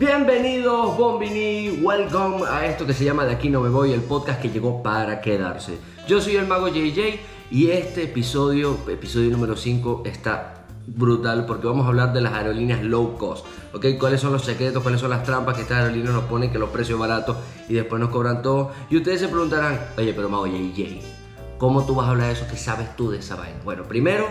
Bienvenidos, 0.00 0.96
Bombini, 0.96 1.82
welcome 1.82 2.46
a 2.48 2.64
esto 2.64 2.86
que 2.86 2.94
se 2.94 3.04
llama 3.04 3.26
De 3.26 3.32
aquí 3.34 3.50
no 3.50 3.60
me 3.60 3.68
voy, 3.68 3.92
el 3.92 4.00
podcast 4.00 4.40
que 4.40 4.48
llegó 4.48 4.82
para 4.82 5.20
quedarse. 5.20 5.78
Yo 6.08 6.22
soy 6.22 6.36
el 6.36 6.46
mago 6.46 6.68
JJ 6.68 7.20
y 7.50 7.68
este 7.68 8.04
episodio, 8.04 8.78
episodio 8.88 9.28
número 9.30 9.56
5, 9.56 10.04
está 10.06 10.64
brutal 10.86 11.44
porque 11.44 11.66
vamos 11.66 11.84
a 11.84 11.88
hablar 11.88 12.14
de 12.14 12.22
las 12.22 12.32
aerolíneas 12.32 12.82
low 12.82 13.18
cost, 13.18 13.44
¿ok? 13.74 13.84
¿Cuáles 13.98 14.22
son 14.22 14.32
los 14.32 14.42
secretos, 14.42 14.82
cuáles 14.82 15.02
son 15.02 15.10
las 15.10 15.22
trampas 15.22 15.56
que 15.56 15.62
estas 15.62 15.82
aerolíneas 15.82 16.14
nos 16.14 16.24
ponen, 16.24 16.50
que 16.50 16.58
los 16.58 16.70
precios 16.70 16.98
baratos 16.98 17.36
y 17.68 17.74
después 17.74 18.00
nos 18.00 18.08
cobran 18.08 18.40
todo? 18.40 18.70
Y 18.88 18.96
ustedes 18.96 19.20
se 19.20 19.28
preguntarán, 19.28 19.78
oye, 19.98 20.14
pero 20.14 20.30
mago 20.30 20.46
JJ, 20.46 21.02
¿cómo 21.58 21.84
tú 21.84 21.94
vas 21.94 22.06
a 22.06 22.12
hablar 22.12 22.28
de 22.28 22.32
eso? 22.32 22.46
¿Qué 22.50 22.56
sabes 22.56 22.96
tú 22.96 23.10
de 23.10 23.18
esa 23.18 23.36
vaina? 23.36 23.58
Bueno, 23.66 23.82
primero, 23.82 24.28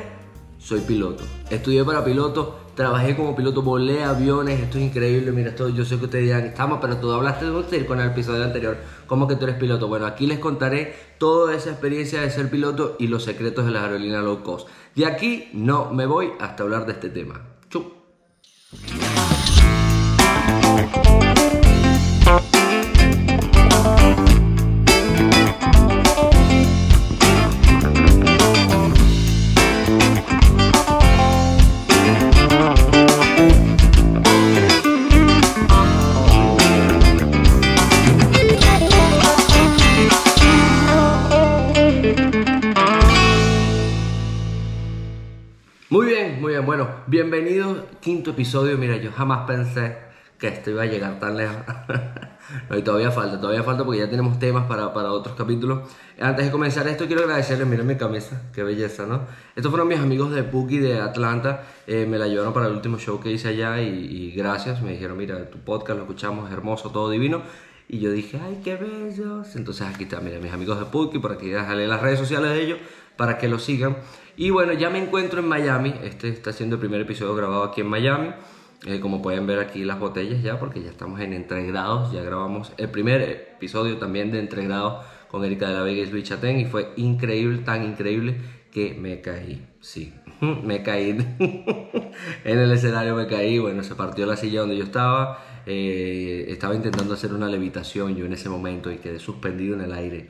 soy 0.59 0.81
piloto. 0.81 1.23
Estudié 1.49 1.83
para 1.83 2.03
piloto, 2.03 2.59
trabajé 2.75 3.15
como 3.15 3.35
piloto, 3.35 3.61
volé 3.61 4.03
aviones, 4.03 4.59
esto 4.59 4.77
es 4.77 4.83
increíble, 4.85 5.31
mira, 5.31 5.49
esto, 5.49 5.69
yo 5.69 5.83
sé 5.85 5.97
que 5.97 6.05
ustedes 6.05 6.25
dirán, 6.25 6.45
estamos, 6.45 6.79
pero 6.81 6.97
tú 6.97 7.11
hablaste 7.11 7.45
de 7.45 7.85
con 7.85 7.99
el 7.99 8.09
episodio 8.09 8.43
anterior, 8.43 8.77
¿cómo 9.07 9.27
que 9.27 9.35
tú 9.35 9.45
eres 9.45 9.57
piloto? 9.57 9.87
Bueno, 9.87 10.05
aquí 10.05 10.27
les 10.27 10.39
contaré 10.39 10.93
toda 11.17 11.55
esa 11.55 11.71
experiencia 11.71 12.21
de 12.21 12.29
ser 12.29 12.49
piloto 12.49 12.95
y 12.99 13.07
los 13.07 13.23
secretos 13.23 13.65
de 13.65 13.71
las 13.71 13.83
aerolíneas 13.83 14.23
low 14.23 14.43
cost. 14.43 14.67
De 14.95 15.05
aquí 15.05 15.49
no 15.53 15.91
me 15.91 16.05
voy 16.05 16.31
hasta 16.39 16.63
hablar 16.63 16.85
de 16.85 16.93
este 16.93 17.09
tema. 17.09 17.41
Chup. 17.69 17.93
Episodio. 48.39 48.77
Mira, 48.77 48.95
yo 48.95 49.11
jamás 49.11 49.45
pensé 49.45 49.97
que 50.37 50.47
esto 50.47 50.69
iba 50.69 50.83
a 50.83 50.85
llegar 50.85 51.19
tan 51.19 51.35
lejos. 51.35 51.57
no, 52.69 52.77
y 52.77 52.81
todavía 52.83 53.11
falta, 53.11 53.37
todavía 53.37 53.63
falta 53.63 53.83
porque 53.83 53.99
ya 53.99 54.09
tenemos 54.09 54.39
temas 54.39 54.65
para, 54.65 54.93
para 54.93 55.11
otros 55.11 55.35
capítulos. 55.35 55.89
Antes 56.17 56.45
de 56.45 56.51
comenzar 56.51 56.87
esto, 56.87 57.05
quiero 57.05 57.23
agradecerles. 57.23 57.67
Miren 57.67 57.85
mi 57.85 57.97
camisa, 57.97 58.43
qué 58.53 58.63
belleza, 58.63 59.05
¿no? 59.05 59.23
Estos 59.57 59.69
fueron 59.69 59.89
mis 59.89 59.99
amigos 59.99 60.31
de 60.31 60.43
Puki 60.43 60.77
de 60.77 61.01
Atlanta. 61.01 61.63
Eh, 61.85 62.05
me 62.09 62.17
la 62.17 62.27
llevaron 62.27 62.53
para 62.53 62.67
el 62.67 62.71
último 62.71 62.97
show 62.97 63.19
que 63.19 63.29
hice 63.29 63.49
allá 63.49 63.81
y, 63.81 63.89
y 63.89 64.31
gracias. 64.31 64.81
Me 64.81 64.91
dijeron, 64.91 65.17
mira, 65.17 65.49
tu 65.49 65.57
podcast 65.57 65.97
lo 65.97 66.03
escuchamos, 66.05 66.49
hermoso, 66.49 66.91
todo 66.91 67.09
divino. 67.09 67.41
Y 67.89 67.99
yo 67.99 68.09
dije, 68.09 68.39
ay, 68.41 68.61
qué 68.63 68.77
bellos. 68.77 69.53
Entonces 69.57 69.85
aquí 69.85 70.05
está, 70.05 70.21
miren, 70.21 70.41
mis 70.41 70.53
amigos 70.53 70.79
de 70.79 70.85
Puki, 70.85 71.19
por 71.19 71.33
aquí 71.33 71.49
déjale 71.49 71.87
las 71.87 72.01
redes 72.01 72.19
sociales 72.19 72.51
de 72.51 72.61
ellos 72.61 72.79
para 73.17 73.37
que 73.37 73.49
lo 73.49 73.59
sigan. 73.59 73.97
Y 74.39 74.51
bueno, 74.51 74.71
ya 74.71 74.89
me 74.89 74.99
encuentro 74.99 75.41
en 75.41 75.49
Miami. 75.49 75.93
Este 76.01 76.29
está 76.29 76.53
siendo 76.53 76.77
el 76.77 76.79
primer 76.79 77.01
episodio 77.01 77.35
grabado 77.35 77.61
aquí 77.61 77.81
en 77.81 77.87
Miami. 77.87 78.29
Eh, 78.85 79.01
como 79.01 79.21
pueden 79.21 79.45
ver 79.45 79.59
aquí 79.59 79.83
las 79.83 79.99
botellas 79.99 80.41
ya, 80.41 80.57
porque 80.57 80.81
ya 80.81 80.89
estamos 80.89 81.19
en 81.19 81.33
entregrados. 81.33 82.13
Ya 82.13 82.23
grabamos 82.23 82.71
el 82.77 82.87
primer 82.87 83.21
episodio 83.21 83.97
también 83.97 84.31
de 84.31 84.39
entregrados 84.39 85.05
con 85.27 85.43
Erika 85.43 85.67
de 85.67 85.73
la 85.73 85.81
Vega 85.81 86.03
y 86.03 86.05
Luis 86.09 86.23
Chatén. 86.23 86.57
Y 86.57 86.63
fue 86.63 86.93
increíble, 86.95 87.63
tan 87.65 87.83
increíble 87.83 88.37
que 88.71 88.93
me 88.93 89.19
caí. 89.19 89.67
Sí, 89.81 90.13
me 90.39 90.83
caí. 90.83 91.09
en 92.45 92.59
el 92.59 92.71
escenario 92.71 93.15
me 93.15 93.27
caí. 93.27 93.59
Bueno, 93.59 93.83
se 93.83 93.95
partió 93.95 94.25
la 94.25 94.37
silla 94.37 94.61
donde 94.61 94.77
yo 94.77 94.85
estaba. 94.85 95.43
Eh, 95.65 96.45
estaba 96.47 96.75
intentando 96.75 97.13
hacer 97.13 97.33
una 97.33 97.49
levitación 97.49 98.15
yo 98.15 98.25
en 98.25 98.31
ese 98.31 98.47
momento 98.47 98.89
y 98.89 98.99
quedé 98.99 99.19
suspendido 99.19 99.75
en 99.75 99.81
el 99.81 99.91
aire. 99.91 100.29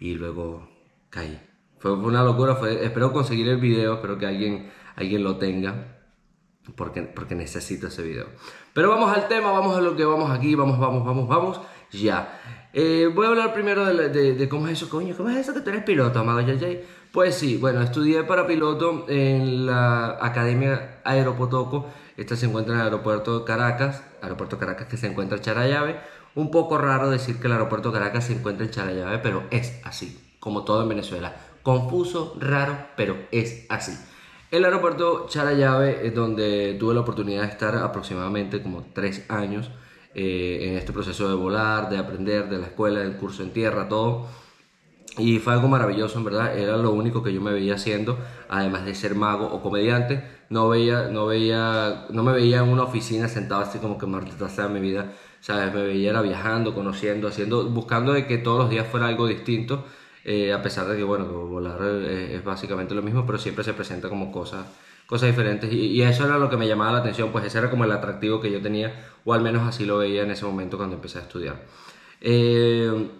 Y 0.00 0.14
luego 0.14 0.66
caí. 1.10 1.49
Fue 1.80 1.94
una 1.94 2.22
locura, 2.22 2.56
fue, 2.56 2.84
espero 2.84 3.10
conseguir 3.10 3.48
el 3.48 3.56
video, 3.56 3.94
espero 3.94 4.18
que 4.18 4.26
alguien, 4.26 4.70
alguien 4.96 5.24
lo 5.24 5.38
tenga, 5.38 5.96
porque, 6.76 7.00
porque 7.02 7.34
necesito 7.34 7.86
ese 7.86 8.02
video. 8.02 8.26
Pero 8.74 8.90
vamos 8.90 9.16
al 9.16 9.28
tema, 9.28 9.50
vamos 9.50 9.74
a 9.74 9.80
lo 9.80 9.96
que 9.96 10.04
vamos 10.04 10.30
aquí, 10.30 10.54
vamos, 10.54 10.78
vamos, 10.78 11.06
vamos, 11.06 11.26
vamos, 11.26 11.60
ya. 11.90 12.38
Eh, 12.74 13.10
voy 13.14 13.24
a 13.24 13.30
hablar 13.30 13.54
primero 13.54 13.86
de, 13.86 14.10
de, 14.10 14.34
de, 14.34 14.48
cómo 14.50 14.68
es 14.68 14.74
eso, 14.74 14.90
coño, 14.90 15.16
cómo 15.16 15.30
es 15.30 15.38
eso 15.38 15.54
que 15.54 15.60
tú 15.60 15.70
eres 15.70 15.82
piloto, 15.82 16.18
amado 16.18 16.42
JJ. 16.42 16.82
Pues 17.12 17.36
sí, 17.36 17.56
bueno, 17.56 17.80
estudié 17.80 18.24
para 18.24 18.46
piloto 18.46 19.06
en 19.08 19.64
la 19.64 20.18
Academia 20.20 21.00
Aeropotoco, 21.02 21.86
esta 22.18 22.36
se 22.36 22.44
encuentra 22.44 22.74
en 22.74 22.80
el 22.80 22.84
aeropuerto 22.84 23.46
Caracas, 23.46 24.04
aeropuerto 24.20 24.58
Caracas 24.58 24.86
que 24.86 24.98
se 24.98 25.06
encuentra 25.06 25.38
en 25.38 25.44
Charallave. 25.44 26.00
Un 26.34 26.50
poco 26.50 26.76
raro 26.76 27.08
decir 27.08 27.40
que 27.40 27.46
el 27.46 27.54
aeropuerto 27.54 27.90
Caracas 27.90 28.26
se 28.26 28.34
encuentra 28.34 28.66
en 28.66 28.70
Charallave, 28.70 29.18
pero 29.20 29.44
es 29.50 29.80
así, 29.84 30.36
como 30.38 30.64
todo 30.64 30.82
en 30.82 30.90
Venezuela 30.90 31.34
confuso, 31.62 32.36
raro, 32.38 32.76
pero 32.96 33.16
es 33.30 33.66
así. 33.68 33.92
El 34.50 34.64
aeropuerto 34.64 35.26
Charallave 35.28 36.06
es 36.06 36.14
donde 36.14 36.76
tuve 36.78 36.94
la 36.94 37.00
oportunidad 37.00 37.42
de 37.42 37.48
estar 37.48 37.76
aproximadamente 37.76 38.62
como 38.62 38.84
tres 38.92 39.24
años 39.28 39.70
eh, 40.12 40.68
en 40.68 40.76
este 40.76 40.92
proceso 40.92 41.28
de 41.28 41.36
volar, 41.36 41.88
de 41.88 41.98
aprender, 41.98 42.48
de 42.48 42.58
la 42.58 42.66
escuela, 42.66 43.00
del 43.00 43.16
curso 43.16 43.44
en 43.44 43.52
tierra, 43.52 43.88
todo. 43.88 44.26
Y 45.18 45.38
fue 45.38 45.52
algo 45.52 45.68
maravilloso, 45.68 46.18
en 46.18 46.24
verdad. 46.24 46.56
Era 46.58 46.76
lo 46.76 46.92
único 46.92 47.22
que 47.22 47.32
yo 47.32 47.40
me 47.40 47.52
veía 47.52 47.74
haciendo, 47.74 48.18
además 48.48 48.84
de 48.84 48.94
ser 48.94 49.14
mago 49.14 49.46
o 49.46 49.62
comediante. 49.62 50.24
No 50.48 50.68
veía, 50.68 51.08
no 51.08 51.26
veía, 51.26 52.06
no 52.10 52.22
me 52.22 52.32
veía 52.32 52.58
en 52.58 52.68
una 52.68 52.84
oficina 52.84 53.28
sentado 53.28 53.60
así 53.62 53.78
como 53.78 53.98
que 53.98 54.06
mi 54.06 54.80
vida. 54.80 55.12
Me 55.48 55.82
veía 55.82 56.10
era 56.10 56.22
viajando, 56.22 56.74
conociendo, 56.74 57.28
haciendo, 57.28 57.68
buscando 57.70 58.12
de 58.12 58.26
que 58.26 58.38
todos 58.38 58.58
los 58.58 58.70
días 58.70 58.86
fuera 58.88 59.06
algo 59.06 59.26
distinto. 59.26 59.84
Eh, 60.24 60.52
a 60.52 60.62
pesar 60.62 60.86
de 60.86 60.96
que, 60.96 61.04
bueno, 61.04 61.26
volar 61.26 61.80
es, 61.82 62.30
es, 62.32 62.44
básicamente 62.44 62.94
lo 62.94 63.02
mismo, 63.02 63.24
pero 63.26 63.38
siempre 63.38 63.64
se 63.64 63.72
presenta 63.72 64.08
como 64.08 64.30
cosas, 64.30 64.66
cosas 65.06 65.30
diferentes. 65.30 65.72
Y, 65.72 65.86
y, 65.86 66.02
eso 66.02 66.24
era 66.26 66.38
lo 66.38 66.50
que 66.50 66.56
me 66.56 66.68
llamaba 66.68 66.92
la 66.92 66.98
atención, 66.98 67.32
pues 67.32 67.44
ese 67.46 67.58
era 67.58 67.70
como 67.70 67.84
el 67.84 67.92
atractivo 67.92 68.40
que 68.40 68.50
yo 68.50 68.60
tenía, 68.60 69.12
o 69.24 69.32
al 69.32 69.40
menos 69.42 69.66
así 69.66 69.84
lo 69.86 69.98
veía 69.98 70.22
en 70.22 70.30
ese 70.30 70.44
momento 70.44 70.76
cuando 70.76 70.96
empecé 70.96 71.18
a 71.18 71.22
estudiar. 71.22 71.62
Eh, 72.20 73.10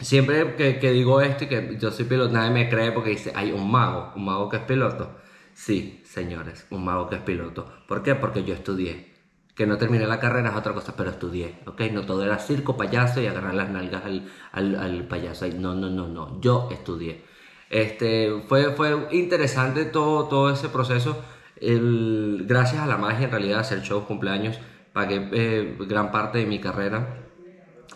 siempre 0.00 0.54
que, 0.56 0.78
que, 0.78 0.90
digo 0.92 1.20
esto 1.20 1.44
y 1.44 1.48
que 1.48 1.76
yo 1.80 1.90
soy 1.90 2.04
piloto, 2.04 2.32
nadie 2.32 2.50
me 2.50 2.68
cree 2.68 2.92
porque 2.92 3.10
dice, 3.10 3.32
hay 3.34 3.52
un 3.52 3.70
mago, 3.70 4.12
un 4.16 4.24
mago 4.26 4.48
que 4.48 4.58
es 4.58 4.62
piloto. 4.64 5.16
Sí, 5.54 6.02
señores, 6.04 6.66
un 6.70 6.84
mago 6.84 7.08
que 7.08 7.16
es 7.16 7.22
piloto. 7.22 7.72
¿Por 7.88 8.02
qué? 8.02 8.14
Porque 8.16 8.44
yo 8.44 8.54
estudié 8.54 9.13
que 9.54 9.66
no 9.66 9.78
terminé 9.78 10.06
la 10.06 10.18
carrera 10.18 10.50
es 10.50 10.56
otra 10.56 10.72
cosa, 10.74 10.94
pero 10.96 11.10
estudié, 11.10 11.60
¿ok? 11.66 11.82
No 11.92 12.04
todo 12.04 12.24
era 12.24 12.38
circo, 12.38 12.76
payaso 12.76 13.20
y 13.20 13.26
agarrar 13.26 13.54
las 13.54 13.70
nalgas 13.70 14.04
al, 14.04 14.28
al, 14.52 14.76
al 14.76 15.04
payaso. 15.06 15.46
No, 15.48 15.74
no, 15.74 15.88
no, 15.90 16.08
no, 16.08 16.40
yo 16.40 16.68
estudié. 16.72 17.22
Este, 17.70 18.42
fue, 18.48 18.72
fue 18.72 19.08
interesante 19.12 19.84
todo, 19.84 20.28
todo 20.28 20.50
ese 20.50 20.68
proceso. 20.68 21.16
Gracias 21.60 22.82
a 22.82 22.86
la 22.86 22.96
magia, 22.96 23.26
en 23.26 23.30
realidad, 23.30 23.60
hacer 23.60 23.80
shows, 23.82 24.04
cumpleaños, 24.04 24.58
pagué 24.92 25.28
eh, 25.32 25.76
gran 25.88 26.10
parte 26.10 26.38
de 26.38 26.46
mi 26.46 26.60
carrera. 26.60 27.20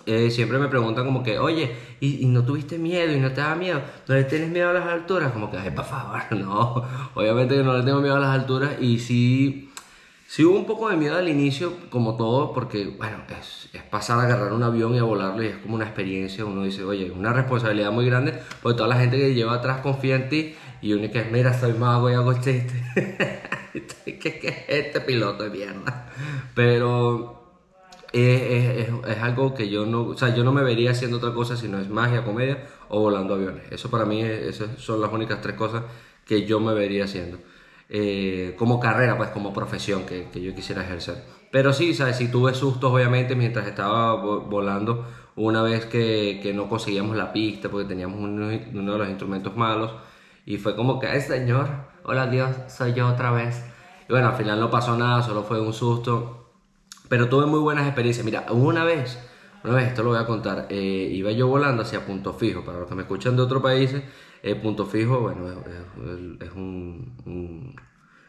Eh, 0.06 0.30
siempre 0.30 0.58
me 0.58 0.68
preguntan 0.68 1.04
como 1.04 1.22
que, 1.22 1.38
oye, 1.38 1.76
¿y, 2.00 2.24
¿y, 2.24 2.26
no 2.26 2.44
tuviste 2.44 2.78
miedo 2.78 3.12
y 3.12 3.20
no 3.20 3.32
te 3.32 3.40
da 3.40 3.54
miedo? 3.54 3.82
¿No 4.06 4.14
le 4.14 4.24
tienes 4.24 4.48
miedo 4.48 4.70
a 4.70 4.72
las 4.72 4.86
alturas? 4.86 5.32
Como 5.32 5.50
que, 5.50 5.58
ay, 5.58 5.70
por 5.70 5.84
favor, 5.84 6.20
no. 6.32 6.82
Obviamente 7.14 7.56
que 7.56 7.62
no 7.62 7.76
le 7.76 7.84
tengo 7.84 8.00
miedo 8.00 8.16
a 8.16 8.20
las 8.20 8.30
alturas 8.30 8.80
y 8.80 8.98
sí 9.00 9.67
Sí 10.30 10.44
hubo 10.44 10.58
un 10.58 10.66
poco 10.66 10.90
de 10.90 10.96
miedo 10.98 11.16
al 11.16 11.26
inicio, 11.26 11.72
como 11.88 12.18
todo, 12.18 12.52
porque, 12.52 12.94
bueno, 12.98 13.16
es, 13.30 13.70
es, 13.72 13.82
pasar 13.84 14.20
a 14.20 14.24
agarrar 14.24 14.52
un 14.52 14.62
avión 14.62 14.94
y 14.94 14.98
a 14.98 15.02
volarlo 15.02 15.42
y 15.42 15.46
es 15.46 15.56
como 15.56 15.74
una 15.74 15.86
experiencia. 15.86 16.44
Uno 16.44 16.64
dice, 16.64 16.84
oye, 16.84 17.10
una 17.10 17.32
responsabilidad 17.32 17.90
muy 17.92 18.04
grande, 18.04 18.38
porque 18.62 18.76
toda 18.76 18.90
la 18.90 19.00
gente 19.00 19.16
que 19.16 19.32
lleva 19.32 19.54
atrás 19.54 19.80
confía 19.80 20.16
en 20.16 20.28
ti 20.28 20.54
y 20.82 20.92
uno 20.92 21.10
que, 21.10 21.24
mira, 21.24 21.58
soy 21.58 21.72
mago 21.72 22.10
y 22.10 22.12
hago 22.12 22.34
chiste. 22.34 22.74
¿Qué, 23.72 24.18
¿Qué, 24.18 24.48
es 24.48 24.64
este 24.68 25.00
piloto 25.00 25.44
de 25.44 25.48
mierda? 25.48 26.12
Pero 26.54 27.62
es, 28.12 28.42
es, 28.42 28.88
es, 29.08 29.18
algo 29.22 29.54
que 29.54 29.70
yo 29.70 29.86
no, 29.86 30.08
o 30.08 30.16
sea, 30.18 30.34
yo 30.36 30.44
no 30.44 30.52
me 30.52 30.62
vería 30.62 30.90
haciendo 30.90 31.16
otra 31.16 31.32
cosa 31.32 31.56
si 31.56 31.68
no 31.68 31.80
es 31.80 31.88
magia, 31.88 32.22
comedia 32.22 32.66
o 32.90 33.00
volando 33.00 33.32
aviones. 33.32 33.62
Eso 33.70 33.88
para 33.90 34.04
mí, 34.04 34.20
esas 34.20 34.76
son 34.76 35.00
las 35.00 35.10
únicas 35.10 35.40
tres 35.40 35.56
cosas 35.56 35.84
que 36.26 36.44
yo 36.44 36.60
me 36.60 36.74
vería 36.74 37.04
haciendo 37.04 37.38
eh, 37.88 38.54
como 38.58 38.80
carrera, 38.80 39.16
pues 39.16 39.30
como 39.30 39.52
profesión 39.52 40.04
que, 40.04 40.28
que, 40.30 40.40
yo 40.42 40.54
quisiera 40.54 40.82
ejercer. 40.82 41.24
Pero 41.50 41.72
sí, 41.72 41.94
¿sabes? 41.94 42.16
Sí 42.16 42.28
tuve 42.28 42.54
sustos, 42.54 42.92
obviamente, 42.92 43.34
mientras 43.34 43.66
estaba 43.66 44.14
volando, 44.14 45.06
una 45.36 45.62
vez 45.62 45.86
que, 45.86 46.40
que 46.42 46.52
no 46.52 46.68
conseguíamos 46.68 47.16
la 47.16 47.32
pista 47.32 47.68
porque 47.70 47.88
teníamos 47.88 48.20
uno, 48.20 48.48
uno, 48.74 48.92
de 48.92 48.98
los 48.98 49.08
instrumentos 49.08 49.56
malos. 49.56 49.92
Y 50.44 50.58
fue 50.58 50.76
como 50.76 50.98
que, 50.98 51.06
ay 51.06 51.20
señor, 51.20 51.68
hola 52.04 52.26
Dios, 52.26 52.50
soy 52.68 52.92
yo 52.94 53.08
otra 53.08 53.30
vez. 53.30 53.64
Y 54.08 54.12
bueno, 54.12 54.28
al 54.28 54.36
final 54.36 54.60
no 54.60 54.70
pasó 54.70 54.96
nada, 54.96 55.22
solo 55.22 55.42
fue 55.42 55.60
un 55.60 55.72
susto. 55.72 56.50
Pero 57.08 57.28
tuve 57.28 57.46
muy 57.46 57.60
buenas 57.60 57.86
experiencias. 57.86 58.24
Mira, 58.24 58.46
una 58.50 58.84
vez, 58.84 59.18
una 59.64 59.74
vez, 59.74 59.88
esto 59.88 60.02
lo 60.02 60.10
voy 60.10 60.18
a 60.18 60.26
contar, 60.26 60.66
eh, 60.70 61.08
iba 61.12 61.30
yo 61.32 61.48
volando 61.48 61.82
hacia 61.82 62.04
Punto 62.04 62.34
Fijo. 62.34 62.64
Para 62.64 62.80
los 62.80 62.88
que 62.88 62.94
me 62.94 63.02
escuchan 63.02 63.36
de 63.36 63.42
otros 63.42 63.62
países, 63.62 64.02
eh, 64.42 64.54
Punto 64.54 64.86
Fijo, 64.86 65.20
bueno, 65.20 65.46
es, 65.48 66.52
un, 66.54 67.74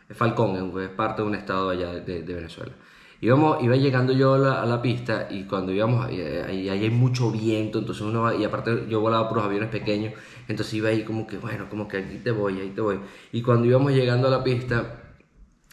es 0.08 0.18
Falcón, 0.18 0.80
es 0.80 0.90
parte 0.90 1.22
de 1.22 1.28
un 1.28 1.36
estado 1.36 1.70
allá 1.70 1.94
de, 1.94 2.24
de, 2.24 2.34
Venezuela. 2.34 2.74
Íbamos, 3.22 3.62
iba 3.62 3.76
llegando 3.76 4.14
yo 4.14 4.36
a 4.36 4.66
la, 4.66 4.82
pista 4.82 5.28
y 5.30 5.44
cuando 5.44 5.74
íbamos, 5.74 6.06
ahí, 6.06 6.22
ahí 6.22 6.70
hay 6.70 6.90
mucho 6.90 7.32
viento, 7.32 7.80
entonces 7.80 8.04
uno 8.04 8.22
va, 8.22 8.36
y 8.36 8.46
aparte 8.46 8.86
yo 8.88 9.02
volaba 9.02 9.28
por 9.28 9.38
los 9.38 9.46
aviones 9.46 9.70
pequeños, 9.70 10.14
entonces 10.48 10.74
iba 10.76 10.90
ahí 10.90 11.04
como 11.04 11.28
que, 11.28 11.38
bueno, 11.38 11.70
como 11.70 11.88
que 11.88 11.98
aquí 11.98 12.18
te 12.24 12.32
voy, 12.32 12.60
ahí 12.60 12.70
te 12.70 12.82
voy. 12.82 13.00
Y 13.32 13.42
cuando 13.42 13.68
íbamos 13.68 13.92
llegando 13.92 14.30
a 14.30 14.32
la 14.32 14.44
pista, 14.44 15.04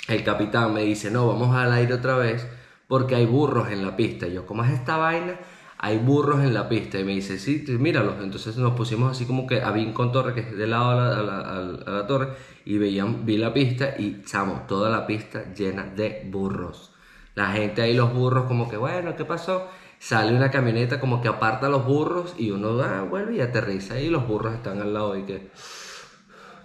el 0.08 0.22
capitán 0.24 0.74
me 0.74 0.82
dice, 0.82 1.10
no, 1.10 1.26
vamos 1.28 1.54
al 1.54 1.72
aire 1.72 1.94
otra 1.94 2.16
vez 2.16 2.46
porque 2.88 3.14
hay 3.14 3.26
burros 3.26 3.70
en 3.70 3.84
la 3.84 3.96
pista. 3.96 4.26
Y 4.26 4.34
yo, 4.34 4.46
¿cómo 4.46 4.64
es 4.64 4.72
esta 4.72 4.96
vaina? 4.96 5.38
Hay 5.78 5.98
burros 5.98 6.40
en 6.40 6.54
la 6.54 6.68
pista. 6.68 6.98
Y 6.98 7.04
me 7.04 7.12
dice, 7.12 7.38
sí, 7.38 7.64
míralos. 7.68 8.16
Entonces 8.22 8.56
nos 8.56 8.74
pusimos 8.74 9.12
así 9.12 9.26
como 9.26 9.46
que 9.46 9.62
a 9.62 9.74
con 9.92 10.12
torre, 10.12 10.34
que 10.34 10.40
es 10.40 10.56
de 10.56 10.66
lado 10.66 10.90
a 10.90 11.22
la, 11.22 11.40
a 11.40 11.98
a 12.00 12.06
torre, 12.06 12.30
y 12.64 12.78
veían, 12.78 13.26
vi 13.26 13.36
la 13.36 13.52
pista 13.52 13.94
y, 13.98 14.22
chamo, 14.24 14.64
toda 14.66 14.90
la 14.90 15.06
pista 15.06 15.52
llena 15.54 15.84
de 15.84 16.22
burros. 16.30 16.92
La 17.34 17.48
gente 17.52 17.82
ahí, 17.82 17.94
los 17.94 18.12
burros, 18.14 18.46
como 18.46 18.68
que, 18.68 18.76
bueno, 18.76 19.14
¿qué 19.16 19.24
pasó? 19.24 19.68
Sale 19.98 20.34
una 20.34 20.50
camioneta 20.50 21.00
como 21.00 21.20
que 21.20 21.28
aparta 21.28 21.68
los 21.68 21.84
burros 21.84 22.34
y 22.38 22.50
uno 22.50 22.80
ah, 22.82 23.02
vuelve 23.02 23.36
y 23.36 23.40
aterriza 23.40 23.98
y 24.00 24.08
los 24.08 24.26
burros 24.26 24.54
están 24.54 24.80
al 24.80 24.94
lado 24.94 25.16
y 25.16 25.22
que... 25.24 25.50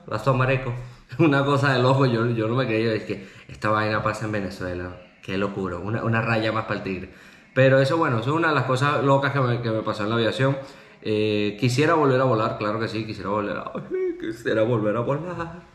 Pasó 0.08 0.34
mareco. 0.34 0.74
Una 1.20 1.46
cosa 1.46 1.74
del 1.74 1.86
ojo, 1.86 2.06
yo, 2.06 2.26
yo 2.32 2.48
no 2.48 2.56
me 2.56 2.66
creía, 2.66 2.94
es 2.94 3.04
que 3.04 3.28
esta 3.48 3.70
vaina 3.70 4.02
pasa 4.02 4.26
en 4.26 4.32
Venezuela. 4.32 4.98
Qué 5.22 5.38
locura, 5.38 5.78
una, 5.78 6.04
una 6.04 6.22
raya 6.22 6.52
más 6.52 6.66
para 6.66 6.80
el 6.80 6.84
tigre. 6.84 7.14
Pero 7.54 7.80
eso, 7.80 7.98
bueno, 7.98 8.20
eso 8.20 8.30
es 8.30 8.36
una 8.36 8.50
de 8.50 8.56
las 8.56 8.66
cosas 8.66 9.04
locas 9.04 9.34
que 9.34 9.40
me, 9.40 9.62
que 9.62 9.72
me 9.72 9.82
pasó 9.82 10.04
en 10.04 10.10
la 10.10 10.16
aviación. 10.16 10.58
Eh, 11.02 11.58
quisiera 11.60 11.96
volver 11.96 12.22
a 12.22 12.26
volar, 12.26 12.58
claro 12.58 12.80
que 12.80 12.88
sí, 12.88 13.06
quisiera 13.06 13.30
volver 13.30 13.58
a, 13.58 13.72
quisiera 14.20 14.64
volver 14.64 14.96
a 14.96 15.00
volar. 15.02 15.72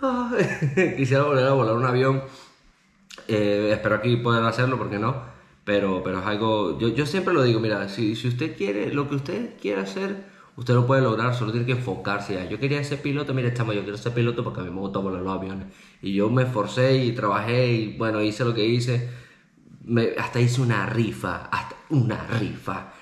quisiera 0.96 1.24
volver 1.24 1.46
a 1.46 1.52
volar 1.52 1.74
un 1.74 1.84
avión. 1.84 2.22
Eh, 3.28 3.70
espero 3.72 3.96
aquí 3.96 4.16
poder 4.16 4.44
hacerlo, 4.44 4.78
porque 4.78 4.98
no. 4.98 5.32
Pero, 5.64 6.02
pero 6.02 6.20
es 6.20 6.26
algo, 6.26 6.78
yo, 6.78 6.88
yo 6.88 7.06
siempre 7.06 7.32
lo 7.34 7.42
digo, 7.42 7.60
mira, 7.60 7.88
si, 7.88 8.16
si 8.16 8.28
usted 8.28 8.56
quiere, 8.56 8.92
lo 8.92 9.08
que 9.08 9.14
usted 9.14 9.50
quiera 9.60 9.82
hacer, 9.82 10.24
usted 10.56 10.74
lo 10.74 10.86
puede 10.86 11.02
lograr, 11.02 11.34
solo 11.34 11.52
tiene 11.52 11.66
que 11.66 11.72
enfocarse. 11.72 12.34
Ya. 12.34 12.48
Yo 12.48 12.58
quería 12.58 12.82
ser 12.82 13.00
piloto, 13.00 13.32
mira, 13.34 13.52
chamo, 13.54 13.72
yo 13.72 13.82
quiero 13.82 13.96
ser 13.96 14.12
piloto 14.12 14.42
porque 14.42 14.60
a 14.60 14.64
mí 14.64 14.70
me 14.70 14.80
gusta 14.80 14.98
volar 14.98 15.22
los 15.22 15.32
aviones. 15.32 15.66
Y 16.00 16.14
yo 16.14 16.30
me 16.30 16.42
esforcé 16.42 16.96
y 16.96 17.12
trabajé 17.12 17.68
y 17.72 17.96
bueno, 17.96 18.20
hice 18.22 18.44
lo 18.44 18.54
que 18.54 18.64
hice. 18.66 19.08
Me, 19.84 20.10
hasta 20.16 20.40
hice 20.40 20.60
una 20.60 20.86
rifa, 20.86 21.48
hasta 21.50 21.76
una 21.90 22.26
rifa, 22.38 22.92